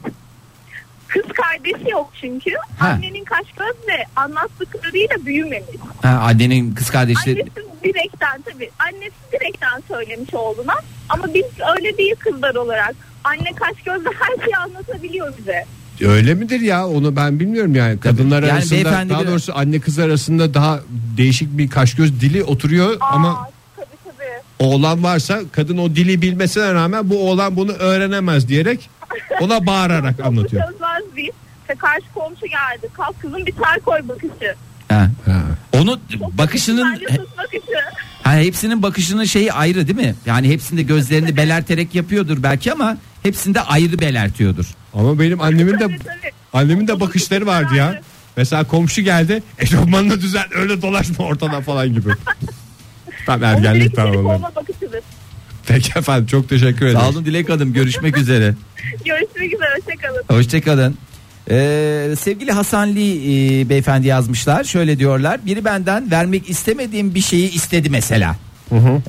[1.13, 2.51] Kız kardeşi yok çünkü.
[2.77, 2.87] Ha.
[2.87, 5.69] Annenin kaş gözle anlattıklarıyla büyümemiş.
[6.01, 7.45] Ha, annenin kız kardeşi Annesi
[7.83, 8.69] direkten tabii.
[8.79, 10.73] Annesi direkten söylemiş oğluna.
[11.09, 11.43] Ama biz
[11.77, 12.95] öyle değil kızlar olarak.
[13.23, 15.65] Anne kaş gözle her şeyi anlatabiliyor bize.
[16.01, 19.99] Öyle midir ya onu ben bilmiyorum yani kadınlar Yani arasında daha bir- doğrusu anne kız
[19.99, 20.79] arasında daha
[21.17, 24.29] değişik bir kaş göz dili oturuyor Aa, ama tabii tabii.
[24.69, 28.89] oğlan varsa kadın o dili bilmesine rağmen bu oğlan bunu öğrenemez diyerek
[29.41, 30.63] ona bağırarak anlatıyor.
[31.73, 32.93] İşte karşı komşu geldi.
[32.93, 34.55] Kalk kızım bir çay koy bakışı.
[34.89, 35.09] Ha.
[35.25, 35.41] Ha.
[35.73, 35.99] Onu
[36.31, 37.01] bakışının
[37.37, 37.79] bakışı.
[38.23, 40.15] ha, hepsinin bakışının şeyi ayrı değil mi?
[40.25, 44.65] Yani hepsinde gözlerini belerterek yapıyordur belki ama hepsinde ayrı belertiyordur.
[44.93, 45.97] Ama benim annemin de
[46.53, 48.01] annemin de bakışları vardı ya.
[48.37, 52.09] Mesela komşu geldi eşofmanını düzen öyle dolaşma ortada falan gibi.
[53.25, 55.01] Tam ergenlik bakışıdır.
[55.67, 56.99] Peki efendim çok teşekkür ederim.
[56.99, 58.53] Sağ olun Dilek Hanım görüşmek üzere.
[59.05, 59.69] Görüşmek üzere.
[59.75, 60.23] Hoşçakalın.
[60.27, 60.97] Hoşçakalın.
[61.49, 63.15] Ee, sevgili Hasan Lee
[63.61, 64.63] e, beyefendi yazmışlar.
[64.63, 65.45] Şöyle diyorlar.
[65.45, 68.35] Biri benden vermek istemediğim bir şeyi istedi mesela.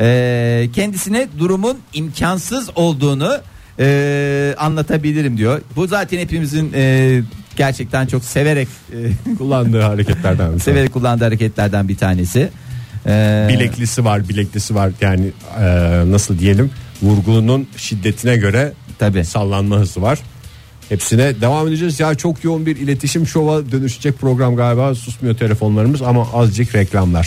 [0.00, 3.38] Ee, kendisine durumun imkansız olduğunu
[3.80, 5.60] e, anlatabilirim diyor.
[5.76, 7.22] Bu zaten hepimizin e,
[7.56, 8.68] gerçekten çok severek
[9.28, 10.54] e, Kullandığı hareketlerden.
[10.54, 12.48] bir severek kullandığı hareketlerden bir tanesi.
[13.06, 15.26] Ee, bileklisi var bileklisi var yani
[15.60, 15.66] e,
[16.10, 16.70] nasıl diyelim
[17.02, 19.24] vurgunun şiddetine göre Tabii.
[19.24, 20.18] sallanma hızı var.
[20.88, 22.00] Hepsine devam edeceğiz.
[22.00, 24.94] Ya çok yoğun bir iletişim şova dönüşecek program galiba.
[24.94, 27.24] Susmuyor telefonlarımız ama azıcık reklamlar.